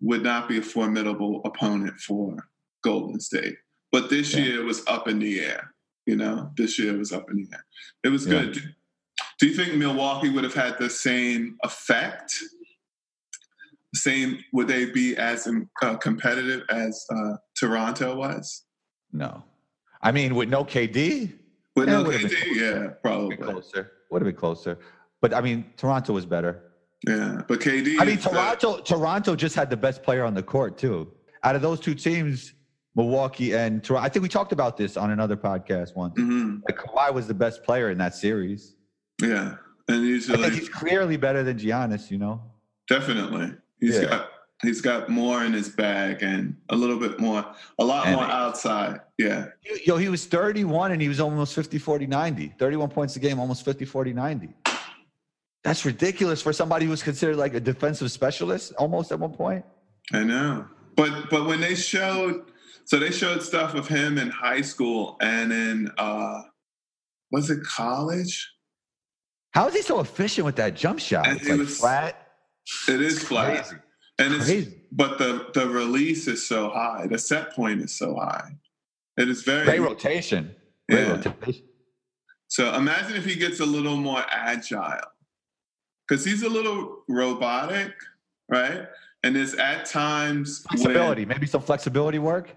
would 0.00 0.22
not 0.22 0.48
be 0.48 0.58
a 0.58 0.62
formidable 0.62 1.42
opponent 1.44 1.98
for 2.00 2.48
Golden 2.82 3.18
State. 3.20 3.56
But 3.90 4.08
this 4.08 4.32
Yeah. 4.34 4.40
year 4.44 4.60
it 4.60 4.64
was 4.64 4.86
up 4.86 5.08
in 5.08 5.18
the 5.18 5.40
air. 5.40 5.74
You 6.06 6.16
know, 6.16 6.52
this 6.56 6.78
year 6.78 6.94
it 6.94 6.98
was 6.98 7.12
up 7.12 7.28
in 7.30 7.36
the 7.36 7.48
air. 7.52 7.66
It 8.04 8.08
was 8.10 8.24
Yeah. 8.26 8.42
good. 8.44 8.74
Do 9.38 9.46
you 9.48 9.54
think 9.54 9.74
Milwaukee 9.74 10.28
would 10.28 10.44
have 10.44 10.54
had 10.54 10.78
the 10.78 10.88
same 10.90 11.58
effect? 11.64 12.40
Same? 13.96 14.38
Would 14.52 14.68
they 14.68 14.86
be 14.86 15.16
as 15.16 15.46
um, 15.46 15.68
uh, 15.82 15.96
competitive 15.96 16.62
as 16.70 17.04
uh, 17.14 17.36
Toronto 17.58 18.14
was? 18.16 18.64
No. 19.12 19.42
I 20.02 20.12
mean, 20.12 20.34
with 20.34 20.48
no 20.48 20.64
KD, 20.64 21.32
With 21.74 21.88
Yeah, 21.88 22.02
no 22.02 22.10
KD, 22.10 22.32
yeah, 22.54 22.86
probably, 23.02 23.36
been 23.36 23.46
closer. 23.46 23.92
Would 24.10 24.22
have 24.22 24.26
been 24.26 24.38
closer. 24.38 24.78
But 25.20 25.34
I 25.34 25.40
mean, 25.40 25.64
Toronto 25.76 26.12
was 26.12 26.26
better. 26.26 26.62
yeah. 27.06 27.40
But 27.48 27.60
KD, 27.60 27.96
I 27.98 28.04
mean, 28.04 28.18
Toronto. 28.18 28.80
Toronto 28.80 29.34
just 29.34 29.54
had 29.56 29.70
the 29.70 29.76
best 29.76 30.02
player 30.02 30.24
on 30.24 30.34
the 30.34 30.42
court 30.42 30.78
too. 30.78 31.12
Out 31.42 31.56
of 31.56 31.62
those 31.62 31.80
two 31.80 31.94
teams, 31.94 32.52
Milwaukee 32.94 33.54
and 33.54 33.82
Toronto. 33.82 34.04
I 34.04 34.08
think 34.08 34.22
we 34.22 34.28
talked 34.28 34.52
about 34.52 34.76
this 34.76 34.96
on 34.96 35.10
another 35.10 35.36
podcast 35.36 35.94
once. 35.96 36.14
mhm, 36.18 36.60
Like 36.68 36.78
Kawhi 36.78 37.12
was 37.12 37.26
the 37.26 37.34
best 37.34 37.62
player 37.64 37.90
in 37.90 37.98
that 37.98 38.14
series. 38.14 38.74
yeah, 39.22 39.56
and 39.88 40.04
I 40.06 40.18
think 40.20 40.52
he's 40.54 40.68
clearly 40.68 41.16
better 41.16 41.42
than 41.42 41.58
Giannis. 41.58 42.10
You 42.10 42.18
know. 42.18 42.42
Definitely. 42.88 43.54
He's 43.80 43.96
Yeah. 43.96 44.04
got 44.06 44.30
he's 44.62 44.80
got 44.80 45.10
more 45.10 45.44
in 45.44 45.52
his 45.52 45.68
bag 45.68 46.22
and 46.22 46.56
a 46.70 46.76
little 46.76 46.98
bit 46.98 47.20
more 47.20 47.44
a 47.78 47.84
lot 47.84 48.06
And- 48.06 48.16
more 48.16 48.24
outside. 48.24 49.00
Yeah. 49.18 49.48
Yo, 49.84 49.98
he 49.98 50.08
was 50.08 50.24
31 50.24 50.92
and 50.92 51.00
he 51.02 51.08
was 51.08 51.20
almost 51.20 51.54
50, 51.54 51.78
40, 51.78 52.06
90. 52.06 52.54
31 52.58 52.88
points 52.88 53.16
a 53.16 53.18
game, 53.20 53.38
almost 53.38 53.64
50, 53.66 53.84
40, 53.84 54.14
90. 54.14 54.48
That's 55.62 55.84
ridiculous 55.84 56.40
for 56.40 56.52
somebody 56.54 56.84
who 56.86 56.90
was 56.90 57.02
considered 57.02 57.36
like 57.36 57.52
a 57.54 57.60
defensive 57.60 58.10
specialist 58.10 58.72
almost 58.78 59.12
at 59.12 59.18
one 59.18 59.32
point. 59.32 59.64
I 60.12 60.22
know. 60.24 60.66
But 60.96 61.28
but 61.28 61.44
when 61.46 61.60
they 61.60 61.74
showed 61.74 62.50
so 62.86 62.98
they 62.98 63.10
showed 63.10 63.42
stuff 63.42 63.74
of 63.74 63.86
him 63.88 64.16
in 64.16 64.30
high 64.30 64.62
school 64.62 65.16
and 65.20 65.52
in 65.52 65.90
uh 65.98 66.40
was 67.30 67.50
it 67.50 67.62
college? 67.64 68.52
How 69.52 69.66
is 69.68 69.74
he 69.74 69.82
so 69.82 70.00
efficient 70.00 70.44
with 70.46 70.56
that 70.56 70.74
jump 70.76 70.98
shot? 71.00 71.26
And 71.26 71.36
It's 71.36 71.46
he 71.46 71.52
like 71.52 71.60
was- 71.60 71.78
flat. 71.78 72.25
It 72.88 73.00
is 73.00 73.22
flat. 73.22 73.64
Crazy. 73.64 73.76
And 74.18 74.34
it's 74.34 74.44
Crazy. 74.46 74.74
but 74.92 75.18
the 75.18 75.50
the 75.54 75.68
release 75.68 76.26
is 76.26 76.46
so 76.46 76.70
high. 76.70 77.06
The 77.06 77.18
set 77.18 77.52
point 77.54 77.80
is 77.82 77.94
so 77.96 78.14
high. 78.16 78.56
It 79.16 79.28
is 79.28 79.42
very 79.42 79.64
Great 79.64 79.80
rotation. 79.80 80.54
Great 80.88 81.06
Yeah. 81.06 81.12
rotation. 81.16 81.64
So 82.48 82.74
imagine 82.74 83.16
if 83.16 83.24
he 83.24 83.34
gets 83.34 83.60
a 83.60 83.66
little 83.66 83.96
more 83.96 84.24
agile, 84.30 85.00
because 86.08 86.24
he's 86.24 86.42
a 86.42 86.48
little 86.48 87.02
robotic, 87.08 87.92
right? 88.48 88.86
And 89.24 89.34
there's 89.34 89.54
at 89.54 89.86
times 89.86 90.64
when- 90.70 90.78
Flexibility. 90.78 91.24
Maybe 91.24 91.46
some 91.46 91.62
flexibility 91.62 92.18
work. 92.20 92.54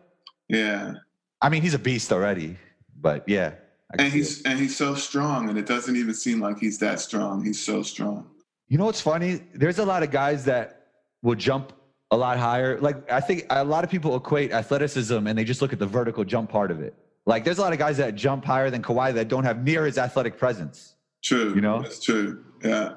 yeah, 0.47 0.93
I 1.41 1.49
mean, 1.49 1.61
he's 1.61 1.73
a 1.73 1.79
beast 1.79 2.11
already, 2.13 2.57
but 3.01 3.27
yeah. 3.27 3.53
And 3.97 4.13
he's 4.13 4.41
it. 4.41 4.47
and 4.47 4.59
he's 4.59 4.75
so 4.77 4.93
strong, 4.95 5.49
and 5.49 5.57
it 5.57 5.65
doesn't 5.65 5.95
even 5.95 6.13
seem 6.13 6.39
like 6.39 6.59
he's 6.59 6.77
that 6.79 6.99
strong. 6.99 7.43
He's 7.43 7.59
so 7.59 7.81
strong. 7.81 8.29
You 8.69 8.77
know 8.77 8.85
what's 8.85 9.01
funny? 9.01 9.41
There's 9.53 9.79
a 9.79 9.85
lot 9.85 10.03
of 10.03 10.11
guys 10.11 10.45
that 10.45 10.87
will 11.23 11.35
jump 11.35 11.73
a 12.11 12.17
lot 12.17 12.37
higher. 12.37 12.79
Like 12.79 13.11
I 13.11 13.19
think 13.19 13.45
a 13.49 13.63
lot 13.63 13.83
of 13.83 13.89
people 13.89 14.15
equate 14.15 14.51
athleticism 14.51 15.27
and 15.27 15.37
they 15.37 15.43
just 15.43 15.61
look 15.61 15.73
at 15.73 15.79
the 15.79 15.87
vertical 15.87 16.23
jump 16.23 16.49
part 16.49 16.71
of 16.71 16.79
it. 16.79 16.95
Like 17.25 17.43
there's 17.43 17.57
a 17.57 17.61
lot 17.61 17.73
of 17.73 17.79
guys 17.79 17.97
that 17.97 18.15
jump 18.15 18.45
higher 18.45 18.69
than 18.69 18.81
Kawhi 18.81 19.13
that 19.15 19.27
don't 19.27 19.43
have 19.43 19.63
near 19.63 19.85
his 19.85 19.97
athletic 19.97 20.37
presence. 20.37 20.95
True. 21.23 21.53
You 21.53 21.61
know? 21.61 21.81
That's 21.81 21.99
true. 21.99 22.43
Yeah. 22.63 22.95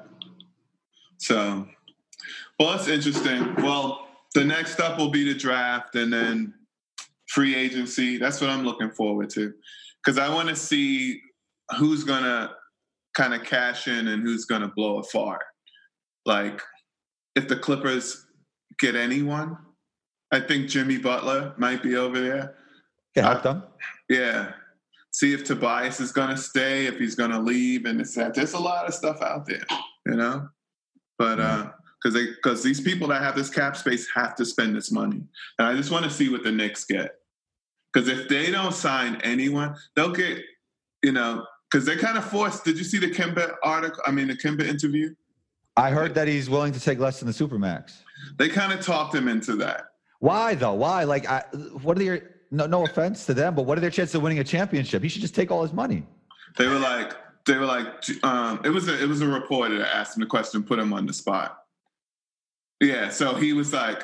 So, 1.17 1.67
well, 2.59 2.71
that's 2.71 2.87
interesting. 2.87 3.55
Well, 3.55 4.07
the 4.33 4.43
next 4.43 4.79
up 4.79 4.97
will 4.97 5.09
be 5.09 5.31
the 5.31 5.37
draft 5.37 5.95
and 5.95 6.13
then 6.13 6.53
free 7.27 7.55
agency. 7.55 8.17
That's 8.17 8.41
what 8.41 8.49
I'm 8.49 8.63
looking 8.63 8.91
forward 8.91 9.29
to 9.31 9.53
because 10.03 10.19
I 10.19 10.33
want 10.33 10.49
to 10.49 10.55
see 10.55 11.21
who's 11.77 12.03
going 12.03 12.23
to 12.23 12.51
kind 13.15 13.33
of 13.33 13.43
cash 13.43 13.87
in 13.87 14.07
and 14.07 14.21
who's 14.21 14.45
going 14.45 14.61
to 14.61 14.67
blow 14.67 14.99
a 14.99 15.03
fart. 15.03 15.43
Like, 16.25 16.61
if 17.35 17.47
the 17.47 17.55
Clippers 17.55 18.25
get 18.79 18.95
anyone, 18.95 19.57
I 20.31 20.39
think 20.39 20.67
Jimmy 20.67 20.97
Butler 20.97 21.53
might 21.57 21.83
be 21.83 21.95
over 21.95 22.19
there. 22.19 22.55
Can 23.15 23.23
help 23.23 23.43
them. 23.43 23.63
Yeah. 24.09 24.53
See 25.11 25.33
if 25.33 25.43
Tobias 25.43 25.99
is 25.99 26.11
going 26.11 26.29
to 26.29 26.37
stay, 26.37 26.87
if 26.87 26.97
he's 26.97 27.13
going 27.13 27.29
to 27.29 27.39
leave, 27.39 27.85
and 27.85 28.01
it's 28.01 28.15
that. 28.15 28.33
There's 28.33 28.53
a 28.53 28.59
lot 28.59 28.87
of 28.87 28.93
stuff 28.95 29.21
out 29.21 29.45
there, 29.45 29.63
you 30.07 30.15
know. 30.15 30.49
But 31.19 31.39
uh, 31.39 31.69
because 32.01 32.15
they 32.15 32.31
because 32.31 32.63
these 32.63 32.81
people 32.81 33.07
that 33.09 33.21
have 33.21 33.35
this 33.35 33.51
cap 33.51 33.77
space 33.77 34.07
have 34.15 34.35
to 34.37 34.45
spend 34.45 34.75
this 34.75 34.91
money, 34.91 35.21
and 35.59 35.67
I 35.67 35.75
just 35.75 35.91
want 35.91 36.03
to 36.05 36.09
see 36.09 36.29
what 36.29 36.43
the 36.43 36.51
Knicks 36.51 36.85
get. 36.85 37.11
Because 37.93 38.09
if 38.09 38.27
they 38.27 38.49
don't 38.49 38.73
sign 38.73 39.21
anyone, 39.23 39.75
they'll 39.95 40.11
get, 40.11 40.39
you 41.03 41.11
know, 41.11 41.45
because 41.71 41.85
they 41.85 41.95
kind 41.95 42.17
of 42.17 42.25
forced. 42.25 42.65
Did 42.65 42.79
you 42.79 42.83
see 42.83 42.97
the 42.97 43.11
Kemba 43.11 43.53
article? 43.61 44.01
I 44.07 44.09
mean, 44.09 44.27
the 44.27 44.35
Kemba 44.35 44.65
interview. 44.65 45.13
I 45.75 45.89
heard 45.89 46.13
that 46.15 46.27
he's 46.27 46.49
willing 46.49 46.73
to 46.73 46.79
take 46.79 46.99
less 46.99 47.19
than 47.19 47.27
the 47.27 47.33
supermax. 47.33 47.93
They 48.37 48.49
kind 48.49 48.71
of 48.71 48.81
talked 48.85 49.15
him 49.15 49.27
into 49.27 49.55
that. 49.57 49.85
Why 50.19 50.55
though? 50.55 50.73
Why? 50.73 51.03
Like, 51.03 51.27
I, 51.27 51.43
what 51.81 51.97
are 51.97 52.03
their 52.03 52.29
no 52.51 52.65
no 52.67 52.85
offense 52.85 53.25
to 53.25 53.33
them, 53.33 53.55
but 53.55 53.63
what 53.63 53.77
are 53.77 53.81
their 53.81 53.89
chances 53.89 54.15
of 54.15 54.21
winning 54.21 54.39
a 54.39 54.43
championship? 54.43 55.01
He 55.01 55.09
should 55.09 55.21
just 55.21 55.35
take 55.35 55.51
all 55.51 55.63
his 55.63 55.73
money. 55.73 56.05
They 56.57 56.67
were 56.67 56.79
like, 56.79 57.13
they 57.45 57.57
were 57.57 57.65
like, 57.65 57.87
um, 58.23 58.61
it 58.63 58.69
was 58.69 58.87
a, 58.87 59.01
it 59.01 59.07
was 59.09 59.21
a 59.21 59.27
reporter 59.27 59.79
that 59.79 59.95
asked 59.95 60.15
him 60.15 60.21
the 60.21 60.27
question, 60.27 60.63
put 60.63 60.77
him 60.79 60.93
on 60.93 61.05
the 61.05 61.13
spot. 61.13 61.63
Yeah, 62.79 63.09
so 63.09 63.33
he 63.35 63.53
was 63.53 63.73
like, 63.73 64.03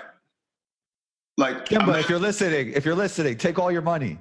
like, 1.37 1.65
Kemba, 1.65 1.87
not- 1.87 1.99
if 1.99 2.09
you're 2.09 2.19
listening, 2.19 2.73
if 2.73 2.85
you're 2.85 2.95
listening, 2.95 3.37
take 3.37 3.59
all 3.59 3.71
your 3.71 3.81
money. 3.81 4.17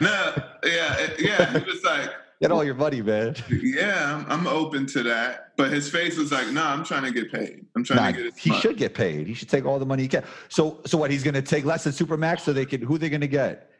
no, 0.00 0.32
yeah, 0.64 1.10
yeah, 1.18 1.58
he 1.58 1.64
was 1.70 1.82
like, 1.84 2.10
Get 2.42 2.50
all 2.52 2.62
your 2.62 2.74
money, 2.74 3.00
man. 3.00 3.34
yeah, 3.50 4.14
I'm, 4.28 4.40
I'm 4.40 4.46
open 4.46 4.84
to 4.88 5.02
that, 5.04 5.52
but 5.56 5.70
his 5.72 5.90
face 5.90 6.18
was 6.18 6.30
like, 6.32 6.48
no, 6.48 6.62
I'm 6.62 6.84
trying 6.84 7.04
to 7.04 7.10
get 7.10 7.32
paid. 7.32 7.64
I'm 7.74 7.82
trying 7.82 7.96
Nah, 7.98 8.12
to 8.18 8.24
get. 8.24 8.38
He 8.38 8.50
money. 8.50 8.60
should 8.62 8.76
get 8.76 8.92
paid. 8.94 9.26
He 9.26 9.32
should 9.34 9.48
take 9.48 9.64
all 9.64 9.78
the 9.78 9.86
money 9.86 10.02
he 10.02 10.08
can. 10.08 10.22
So, 10.48 10.80
so 10.84 10.98
what? 10.98 11.10
He's 11.10 11.22
going 11.22 11.34
to 11.34 11.40
take 11.42 11.64
less 11.64 11.84
than 11.84 11.94
supermax, 11.94 12.40
so 12.40 12.52
they 12.52 12.66
can. 12.66 12.82
Who 12.82 12.98
they 12.98 13.08
going 13.08 13.22
to 13.22 13.26
get? 13.28 13.70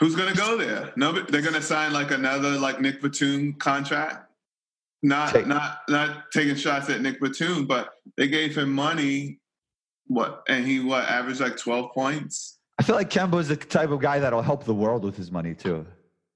Who's 0.00 0.14
gonna 0.14 0.32
go 0.34 0.56
there? 0.56 0.92
No, 0.94 1.10
they're 1.10 1.42
gonna 1.42 1.60
sign 1.60 1.92
like 1.92 2.12
another 2.12 2.50
like 2.50 2.80
Nick 2.80 3.02
Batum 3.02 3.54
contract. 3.54 4.30
Not 5.02 5.32
Take- 5.32 5.48
not 5.48 5.80
not 5.88 6.30
taking 6.30 6.54
shots 6.54 6.88
at 6.88 7.00
Nick 7.00 7.20
Batum, 7.20 7.66
but 7.66 7.88
they 8.16 8.28
gave 8.28 8.56
him 8.56 8.72
money. 8.72 9.40
What 10.06 10.44
and 10.48 10.64
he 10.64 10.78
what 10.78 11.02
averaged 11.08 11.40
like 11.40 11.56
twelve 11.56 11.92
points. 11.92 12.58
I 12.78 12.84
feel 12.84 12.94
like 12.94 13.10
Kemba 13.10 13.40
is 13.40 13.48
the 13.48 13.56
type 13.56 13.90
of 13.90 14.00
guy 14.00 14.20
that'll 14.20 14.40
help 14.40 14.62
the 14.62 14.72
world 14.74 15.02
with 15.02 15.16
his 15.16 15.32
money 15.32 15.52
too. 15.52 15.84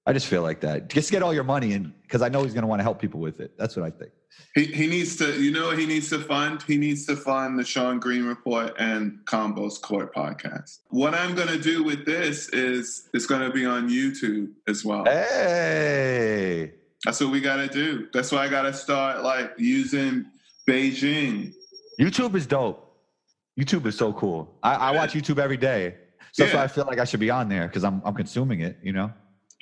I 0.07 0.13
just 0.13 0.27
feel 0.27 0.43
like 0.43 0.61
that. 0.63 0.89
Just 0.89 1.11
get 1.11 1.23
all 1.23 1.33
your 1.33 1.45
money, 1.45 1.75
and 1.75 1.93
because 2.03 2.23
I 2.23 2.29
know 2.29 2.43
he's 2.43 2.53
going 2.53 2.63
to 2.63 2.69
want 2.69 2.81
to 2.81 2.85
help 2.85 3.01
people 3.01 3.21
with 3.21 3.41
it. 3.41 3.57
That's 3.57 3.77
what 3.77 3.85
I 3.85 3.91
think. 3.91 4.11
He 4.55 4.65
he 4.65 4.87
needs 4.87 5.17
to. 5.17 5.41
You 5.41 5.53
know 5.53 5.71
he 5.71 5.87
needs 5.87 6.09
to 6.11 6.19
fund? 6.19 6.63
He 6.63 6.77
needs 6.77 7.07
to 7.07 7.17
fund 7.17 7.59
the 7.59 7.65
Sean 7.65 7.99
Green 7.99 8.25
Report 8.25 8.75
and 8.79 9.19
Combos 9.25 9.81
Court 9.81 10.15
podcast. 10.15 10.81
What 10.89 11.15
I'm 11.15 11.35
gonna 11.35 11.59
do 11.59 11.83
with 11.85 12.05
this 12.05 12.49
is 12.49 13.09
it's 13.15 13.27
gonna 13.27 13.51
be 13.51 13.65
on 13.65 13.89
YouTube 13.89 14.51
as 14.67 14.85
well. 14.85 15.05
Hey, 15.05 16.73
That's 17.05 17.21
what 17.21 17.31
we 17.31 17.41
gotta 17.41 17.69
do. 17.69 18.09
That's 18.13 18.33
why 18.33 18.45
I 18.45 18.49
gotta 18.49 18.73
start 18.73 19.23
like 19.23 19.53
using 19.59 20.27
Beijing. 20.69 21.55
YouTube 22.01 22.35
is 22.35 22.47
dope. 22.47 22.89
YouTube 23.59 23.87
is 23.87 23.97
so 23.97 24.13
cool. 24.15 24.55
I, 24.63 24.75
I 24.75 24.91
watch 24.93 25.13
YouTube 25.13 25.39
every 25.39 25.59
day, 25.59 25.95
so 26.33 26.45
that's 26.45 26.55
why 26.55 26.63
I 26.65 26.69
feel 26.69 26.87
like 26.87 26.99
I 26.99 27.05
should 27.05 27.21
be 27.21 27.31
on 27.31 27.49
there 27.49 27.69
because 27.69 27.85
I'm 27.85 28.03
I'm 28.05 28.15
consuming 28.15 28.61
it. 28.61 28.79
You 28.83 28.93
know, 28.93 29.13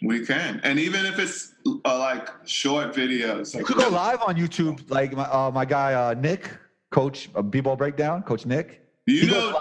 We 0.03 0.25
can, 0.25 0.61
and 0.65 0.79
even 0.79 1.05
if 1.05 1.19
it's 1.19 1.55
uh, 1.85 1.99
like 1.99 2.29
short 2.47 2.95
videos, 2.95 3.55
you 3.55 3.65
could 3.65 3.77
go 3.77 3.89
live 3.91 4.23
on 4.23 4.35
YouTube. 4.37 4.91
Like 4.91 5.13
my 5.13 5.25
uh, 5.25 5.51
my 5.53 5.67
guy 5.67 5.93
uh, 5.93 6.15
Nick, 6.15 6.51
Coach 6.91 7.29
uh, 7.35 7.43
B-ball 7.43 7.77
breakdown, 7.77 8.23
Coach 8.23 8.47
Nick. 8.47 8.83
you 9.07 9.21
he 9.23 9.27
know, 9.31 9.49
li- 9.49 9.55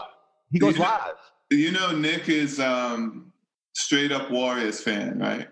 he 0.51 0.59
goes 0.59 0.73
you 0.75 0.79
know- 0.79 0.85
live. 0.85 1.15
you 1.51 1.71
know, 1.71 1.91
Nick 1.91 2.29
is 2.29 2.57
um, 2.59 3.33
straight 3.75 4.13
up 4.13 4.31
Warriors 4.31 4.81
fan, 4.81 5.19
right? 5.19 5.49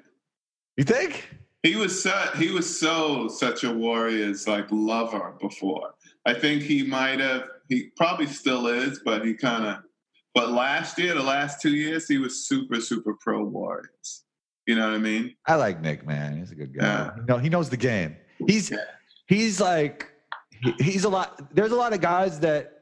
You 0.78 0.86
think? 0.86 1.28
He 1.64 1.76
was 1.76 2.02
so, 2.02 2.12
he 2.38 2.52
was 2.52 2.80
so 2.80 3.28
such 3.28 3.66
a 3.66 3.72
Warriors 3.74 4.48
like 4.48 4.68
lover 4.72 5.36
before. 5.42 5.96
I 6.26 6.34
think 6.34 6.62
he 6.64 6.84
might 6.84 7.20
have 7.20 7.44
he 7.68 7.90
probably 7.98 8.28
still 8.28 8.68
is, 8.68 9.02
but 9.04 9.26
he 9.26 9.34
kind 9.34 9.66
of. 9.66 9.78
But 10.34 10.52
last 10.52 10.98
year, 10.98 11.14
the 11.14 11.24
last 11.24 11.62
two 11.62 11.72
years, 11.76 12.08
he 12.08 12.20
was 12.20 12.48
super 12.48 12.80
super 12.80 13.16
pro 13.20 13.44
Warriors. 13.44 14.24
You 14.68 14.76
know 14.76 14.86
what 14.88 14.96
I 14.96 15.00
mean? 15.00 15.36
I 15.48 15.56
like 15.56 15.82
Nick, 15.82 16.06
man. 16.06 16.38
He's 16.38 16.52
a 16.52 16.56
good 16.56 16.78
guy. 16.78 16.84
Yeah. 16.84 17.16
You 17.18 17.24
know, 17.28 17.38
he 17.38 17.50
knows 17.50 17.70
the 17.70 17.78
game. 17.78 18.16
He's 18.46 18.70
Yeah. 18.70 18.78
he's 19.28 19.60
like 19.60 20.12
he's 20.80 21.04
a 21.06 21.10
lot. 21.10 21.56
There's 21.56 21.72
a 21.72 21.76
lot 21.76 21.94
of 21.94 22.02
guys 22.02 22.40
that 22.42 22.74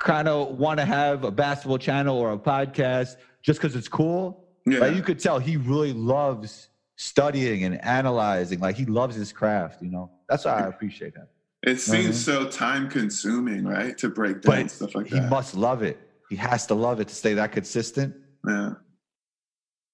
kind 0.00 0.26
of 0.28 0.56
want 0.58 0.78
to 0.80 0.84
have 0.86 1.24
a 1.24 1.30
basketball 1.30 1.78
channel 1.78 2.16
or 2.18 2.32
a 2.32 2.38
podcast 2.38 3.16
just 3.42 3.60
because 3.60 3.76
it's 3.76 3.88
cool. 3.88 4.44
Yeah. 4.66 4.78
Like 4.80 4.94
you 4.96 5.02
could 5.02 5.18
tell 5.18 5.38
he 5.38 5.56
really 5.56 5.92
loves 5.92 6.68
studying 6.96 7.64
and 7.64 7.82
analyzing. 7.84 8.58
Like 8.60 8.76
he 8.76 8.86
loves 8.86 9.14
his 9.16 9.32
craft. 9.32 9.82
You 9.82 9.90
know, 9.90 10.10
that's 10.28 10.44
why 10.44 10.52
I 10.64 10.66
appreciate 10.68 11.14
him. 11.14 11.26
It 11.64 11.80
seems 11.80 12.22
so 12.24 12.46
time 12.48 12.88
consuming, 12.88 13.64
right? 13.64 13.98
To 13.98 14.08
break 14.08 14.42
down 14.42 14.62
But 14.62 14.70
stuff 14.70 14.94
like 14.94 15.06
he 15.08 15.16
that. 15.16 15.24
He 15.24 15.28
must 15.28 15.54
love 15.56 15.82
it. 15.82 15.98
He 16.30 16.36
has 16.36 16.66
to 16.68 16.74
love 16.74 17.00
it 17.00 17.08
to 17.08 17.14
stay 17.14 17.34
that 17.34 17.50
consistent. 17.52 18.14
yeah, 18.46 18.74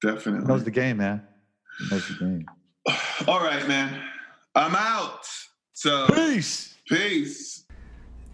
He 0.05 0.13
knows 0.15 0.25
definitely. 0.25 0.65
the 0.65 0.71
game, 0.71 0.97
man. 0.99 1.23
He 1.79 1.91
knows 1.95 2.09
the 2.09 2.15
game. 2.15 2.47
All 3.29 3.41
right, 3.41 3.67
man. 3.67 4.01
I'm 4.55 4.75
out. 4.75 5.27
So 5.73 6.07
Peace. 6.09 6.75
peace. 6.89 7.65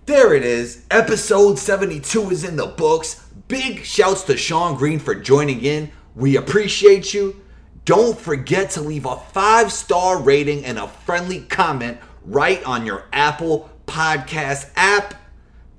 There 0.06 0.34
it 0.34 0.44
is. 0.44 0.84
Episode 0.90 1.58
72 1.58 2.30
is 2.30 2.44
in 2.44 2.56
the 2.56 2.66
books. 2.66 3.24
Big 3.48 3.84
shouts 3.84 4.24
to 4.24 4.36
Sean 4.36 4.76
Green 4.76 4.98
for 4.98 5.14
joining 5.14 5.60
in. 5.64 5.90
We 6.16 6.36
appreciate 6.36 7.14
you. 7.14 7.40
Don't 7.84 8.18
forget 8.18 8.70
to 8.70 8.80
leave 8.80 9.06
a 9.06 9.16
five 9.16 9.72
star 9.72 10.20
rating 10.20 10.64
and 10.64 10.78
a 10.78 10.88
friendly 10.88 11.40
comment 11.42 11.98
right 12.24 12.62
on 12.64 12.84
your 12.84 13.04
Apple 13.12 13.70
Podcast 13.86 14.70
app. 14.76 15.14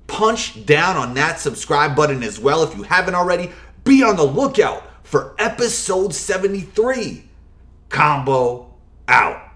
Punch 0.06 0.66
down 0.66 0.96
on 0.96 1.14
that 1.14 1.38
subscribe 1.38 1.94
button 1.94 2.22
as 2.22 2.38
well 2.38 2.62
if 2.64 2.76
you 2.76 2.82
haven't 2.82 3.14
already. 3.14 3.50
Be 3.84 4.02
on 4.02 4.16
the 4.16 4.24
lookout 4.24 4.82
for 5.12 5.34
episode 5.38 6.14
73. 6.14 7.28
Combo 7.90 8.72
out. 9.06 9.51